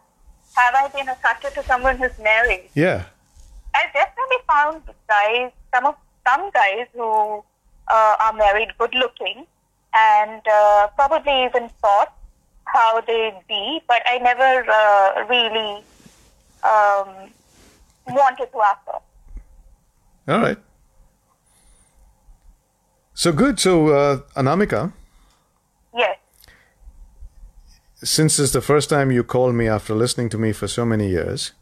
have 0.57 0.75
I 0.75 0.89
been 0.89 1.09
attracted 1.09 1.55
to 1.55 1.63
someone 1.65 1.97
who's 1.97 2.19
married? 2.19 2.69
Yeah. 2.75 3.05
I've 3.75 3.93
definitely 3.93 4.37
found 4.49 4.83
guys, 5.09 5.51
some 5.75 5.87
of 5.87 5.97
some 6.27 6.51
guys 6.51 6.87
who 6.95 7.45
uh, 7.89 8.17
are 8.21 8.33
married, 8.33 8.69
good 8.79 8.95
looking, 8.95 9.47
and 9.95 10.41
uh, 10.51 10.89
probably 10.97 11.45
even 11.45 11.69
thought 11.83 12.13
how 12.67 13.01
they'd 13.03 13.39
be, 13.47 13.81
but 13.87 14.01
I 14.07 14.19
never 14.19 14.65
uh, 14.71 15.27
really 15.29 15.85
um, 16.65 17.31
wanted 18.15 18.51
to 18.53 18.61
ask 18.63 18.85
them. 18.87 19.01
All 20.29 20.41
right. 20.41 20.59
So 23.15 23.33
good. 23.33 23.61
So 23.61 23.89
uh, 23.89 24.17
Anamika, 24.37 24.93
Yes, 25.95 26.19
since 28.03 28.39
it's 28.39 28.53
the 28.53 28.61
first 28.61 28.91
time 28.91 29.11
you 29.11 29.25
called 29.25 29.55
me 29.55 29.69
after 29.69 29.95
listening 29.95 30.29
to 30.31 30.39
me 30.39 30.53
for 30.53 30.69
so 30.69 30.85
many 30.85 31.09
years, 31.09 31.53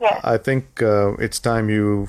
yes, 0.00 0.20
I 0.24 0.36
think 0.36 0.82
uh, 0.82 1.14
it's 1.14 1.38
time 1.38 1.70
you 1.70 2.08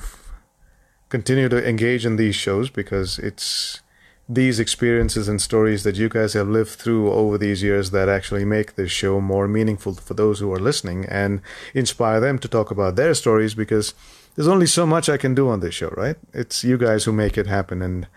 continue 1.08 1.48
to 1.48 1.68
engage 1.68 2.04
in 2.04 2.16
these 2.16 2.34
shows 2.34 2.68
because 2.68 3.18
it's 3.18 3.80
these 4.28 4.58
experiences 4.58 5.28
and 5.28 5.40
stories 5.40 5.84
that 5.84 5.94
you 5.94 6.08
guys 6.08 6.32
have 6.32 6.48
lived 6.48 6.70
through 6.70 7.12
over 7.12 7.38
these 7.38 7.62
years 7.62 7.92
that 7.92 8.08
actually 8.08 8.44
make 8.44 8.74
this 8.74 8.90
show 8.90 9.20
more 9.20 9.46
meaningful 9.46 9.94
for 9.94 10.14
those 10.14 10.40
who 10.40 10.52
are 10.52 10.58
listening 10.58 11.04
and 11.06 11.40
inspire 11.74 12.18
them 12.18 12.38
to 12.40 12.48
talk 12.48 12.72
about 12.72 12.96
their 12.96 13.14
stories 13.14 13.54
because 13.54 13.94
there's 14.34 14.48
only 14.48 14.66
so 14.66 14.84
much 14.84 15.08
I 15.08 15.16
can 15.16 15.34
do 15.34 15.48
on 15.48 15.60
this 15.60 15.74
show, 15.74 15.90
right? 15.96 16.16
It's 16.32 16.64
you 16.64 16.76
guys 16.76 17.04
who 17.04 17.12
make 17.12 17.38
it 17.38 17.46
happen 17.46 17.82
and 17.82 18.08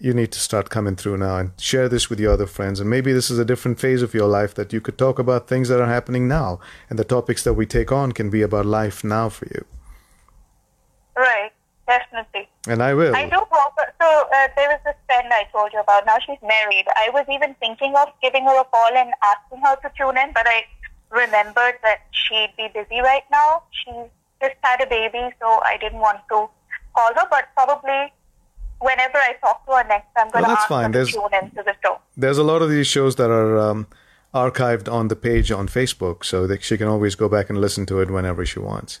you 0.00 0.12
need 0.14 0.32
to 0.32 0.38
start 0.38 0.70
coming 0.70 0.96
through 0.96 1.18
now 1.18 1.36
and 1.36 1.52
share 1.58 1.88
this 1.88 2.10
with 2.10 2.20
your 2.20 2.32
other 2.32 2.46
friends. 2.46 2.80
And 2.80 2.88
maybe 2.90 3.12
this 3.12 3.30
is 3.30 3.38
a 3.38 3.44
different 3.44 3.80
phase 3.80 4.02
of 4.02 4.14
your 4.14 4.28
life 4.28 4.54
that 4.54 4.72
you 4.72 4.80
could 4.80 4.98
talk 4.98 5.18
about 5.18 5.48
things 5.48 5.68
that 5.68 5.80
are 5.80 5.86
happening 5.86 6.28
now. 6.28 6.60
And 6.90 6.98
the 6.98 7.04
topics 7.04 7.42
that 7.44 7.54
we 7.54 7.66
take 7.66 7.92
on 7.92 8.12
can 8.12 8.30
be 8.30 8.42
about 8.42 8.66
life 8.66 9.04
now 9.04 9.28
for 9.28 9.46
you. 9.46 9.64
Right, 11.16 11.52
definitely. 11.86 12.48
And 12.66 12.82
I 12.82 12.94
will. 12.94 13.14
I 13.14 13.28
do 13.28 13.38
hope. 13.50 13.74
So 14.00 14.06
uh, 14.06 14.48
there 14.56 14.68
was 14.68 14.80
this 14.84 14.96
friend 15.06 15.28
I 15.30 15.44
told 15.52 15.72
you 15.72 15.80
about. 15.80 16.06
Now 16.06 16.18
she's 16.18 16.42
married. 16.42 16.86
I 16.96 17.10
was 17.12 17.24
even 17.30 17.54
thinking 17.60 17.94
of 17.96 18.08
giving 18.22 18.44
her 18.44 18.60
a 18.60 18.64
call 18.64 18.90
and 18.94 19.12
asking 19.22 19.60
her 19.64 19.76
to 19.76 19.90
tune 19.96 20.18
in, 20.18 20.32
but 20.32 20.46
I 20.46 20.64
remembered 21.10 21.78
that 21.82 22.00
she'd 22.10 22.52
be 22.56 22.68
busy 22.74 23.00
right 23.00 23.24
now. 23.30 23.62
She 23.70 23.92
just 24.42 24.56
had 24.62 24.80
a 24.80 24.86
baby, 24.86 25.30
so 25.40 25.60
I 25.64 25.76
didn't 25.80 26.00
want 26.00 26.18
to 26.30 26.48
call 26.94 27.14
her. 27.14 27.26
But 27.30 27.48
probably 27.54 28.12
whenever 28.80 29.18
I 29.18 29.34
talk 29.40 29.64
to 29.66 29.72
her 29.72 29.84
next, 29.88 30.08
I'm 30.16 30.30
going 30.30 30.44
Well, 30.44 30.54
to 30.54 30.58
ask 30.60 30.68
fine. 30.68 30.84
her 30.86 30.90
There's- 30.92 31.08
to 31.12 31.20
tune 31.20 31.34
into 31.42 31.62
the 31.62 31.74
show. 31.82 31.98
There's 32.16 32.38
a 32.38 32.44
lot 32.44 32.62
of 32.62 32.68
these 32.70 32.86
shows 32.86 33.16
that 33.16 33.30
are 33.30 33.58
um, 33.58 33.86
archived 34.34 34.92
on 34.92 35.08
the 35.08 35.16
page 35.16 35.50
on 35.52 35.68
Facebook, 35.68 36.24
so 36.24 36.46
that 36.46 36.62
she 36.62 36.76
can 36.76 36.88
always 36.88 37.14
go 37.14 37.28
back 37.28 37.48
and 37.50 37.58
listen 37.60 37.86
to 37.86 38.00
it 38.00 38.10
whenever 38.10 38.44
she 38.46 38.58
wants. 38.58 39.00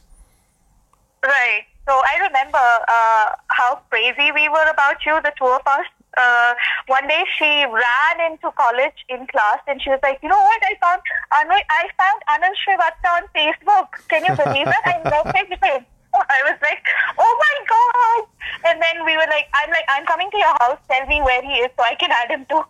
Right. 1.22 1.64
So 1.88 1.92
I 1.92 2.18
remember 2.26 2.58
uh, 2.88 3.26
how 3.48 3.80
crazy 3.90 4.30
we 4.32 4.48
were 4.48 4.68
about 4.70 4.96
you, 5.06 5.20
the 5.22 5.32
two 5.38 5.46
of 5.46 5.60
us. 5.66 5.86
Uh, 6.16 6.54
one 6.86 7.06
day 7.08 7.24
she 7.36 7.44
ran 7.66 8.30
into 8.30 8.50
college 8.52 8.94
in 9.08 9.26
class 9.26 9.58
and 9.66 9.82
she 9.82 9.90
was 9.90 9.98
like, 10.02 10.18
you 10.22 10.28
know 10.28 10.38
what, 10.40 10.62
I 10.62 10.74
found 10.80 11.02
Anu- 11.32 11.66
I 11.68 11.88
found 11.98 12.22
Anand 12.30 12.54
Srivatta 12.62 13.08
on 13.16 13.22
Facebook. 13.34 13.88
Can 14.08 14.24
you 14.24 14.34
believe 14.36 14.68
it? 14.68 14.84
I 14.84 15.00
messaged 15.04 15.64
him. 15.64 15.84
I 16.36 16.38
was 16.50 16.58
like, 16.62 16.82
oh 17.18 17.34
my 17.44 17.56
god! 17.74 18.70
And 18.70 18.82
then 18.82 19.04
we 19.04 19.16
were 19.16 19.26
like, 19.28 19.46
I'm 19.54 19.70
like, 19.70 19.84
I'm 19.88 20.06
coming 20.06 20.30
to 20.30 20.36
your 20.38 20.54
house. 20.60 20.78
Tell 20.90 21.06
me 21.06 21.20
where 21.22 21.42
he 21.42 21.54
is 21.64 21.70
so 21.76 21.84
I 21.84 21.94
can 21.94 22.10
add 22.12 22.30
him 22.30 22.46
too. 22.48 22.62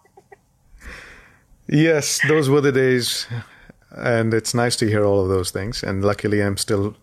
Yes, 1.66 2.20
those 2.28 2.50
were 2.50 2.60
the 2.60 2.72
days, 2.72 3.26
and 3.90 4.34
it's 4.34 4.52
nice 4.54 4.76
to 4.76 4.86
hear 4.86 5.04
all 5.04 5.22
of 5.22 5.28
those 5.28 5.50
things. 5.50 5.82
And 5.82 6.04
luckily, 6.04 6.42
I'm 6.42 6.56
still, 6.58 6.94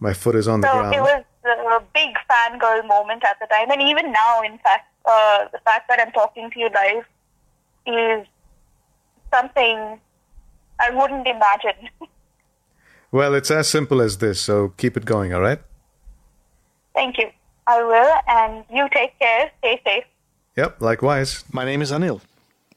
my 0.00 0.12
foot 0.12 0.34
is 0.36 0.46
on 0.48 0.60
the 0.60 0.68
So 0.68 0.74
ground. 0.74 0.94
it 0.94 1.00
was 1.00 1.24
a 1.44 1.82
big 1.94 2.14
fangirl 2.30 2.86
moment 2.86 3.24
at 3.24 3.38
the 3.40 3.46
time, 3.46 3.70
and 3.70 3.80
even 3.80 4.12
now, 4.12 4.42
in 4.42 4.58
fact, 4.58 4.86
uh, 5.06 5.48
the 5.50 5.58
fact 5.64 5.88
that 5.88 5.98
I'm 5.98 6.12
talking 6.12 6.50
to 6.50 6.58
you 6.60 6.68
live 6.74 7.04
is 7.86 8.26
something 9.32 9.98
I 10.78 10.90
wouldn't 10.90 11.26
imagine. 11.26 11.88
Well, 13.14 13.34
it's 13.34 13.50
as 13.50 13.68
simple 13.68 14.00
as 14.00 14.16
this, 14.18 14.40
so 14.40 14.72
keep 14.78 14.96
it 14.96 15.04
going, 15.04 15.34
all 15.34 15.42
right? 15.42 15.60
Thank 16.94 17.18
you. 17.18 17.30
I 17.66 17.82
will, 17.82 18.12
and 18.28 18.64
you 18.72 18.88
take 18.92 19.18
care. 19.18 19.50
Stay 19.58 19.80
safe. 19.84 20.04
Yep, 20.56 20.80
likewise. 20.80 21.44
My 21.52 21.64
name 21.64 21.80
is 21.80 21.92
Anil. 21.92 22.20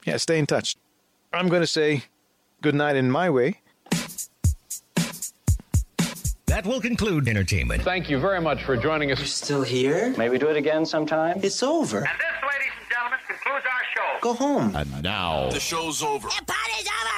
Yeah, 0.05 0.17
stay 0.17 0.37
in 0.39 0.45
touch. 0.45 0.75
I'm 1.33 1.49
going 1.49 1.61
to 1.61 1.67
say 1.67 2.03
good 2.61 2.75
night 2.75 2.95
in 2.95 3.09
my 3.11 3.29
way. 3.29 3.59
That 6.45 6.65
will 6.65 6.79
conclude 6.79 7.27
entertainment. 7.27 7.81
Thank 7.83 8.09
you 8.09 8.17
very 8.19 8.39
much 8.39 8.63
for 8.63 8.77
joining 8.77 9.11
us. 9.11 9.19
You're 9.19 9.27
still 9.27 9.63
here? 9.63 10.13
Maybe 10.17 10.37
do 10.37 10.47
it 10.47 10.55
again 10.55 10.85
sometime. 10.85 11.39
It's 11.43 11.61
over. 11.63 11.97
And 11.97 12.05
this, 12.07 12.43
ladies 12.43 12.71
and 12.79 12.89
gentlemen, 12.89 13.19
concludes 13.27 13.65
our 13.65 13.83
show. 13.93 14.19
Go 14.21 14.33
home. 14.33 14.75
And 14.75 15.03
now, 15.03 15.49
The 15.49 15.59
show's 15.59 16.01
over. 16.01 16.29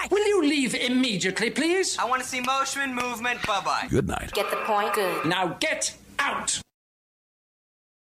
Will 0.10 0.28
you 0.28 0.42
leave 0.42 0.74
immediately, 0.74 1.50
please? 1.52 1.98
I 2.00 2.06
want 2.06 2.22
to 2.24 2.28
see 2.28 2.40
motion, 2.40 2.96
movement. 2.96 3.46
Bye 3.46 3.62
bye. 3.64 3.88
good 3.90 4.08
night. 4.08 4.32
Get 4.34 4.50
the 4.50 4.58
point? 4.58 4.94
Good. 4.96 5.26
Now 5.28 5.58
get 5.60 5.96
out! 6.18 6.60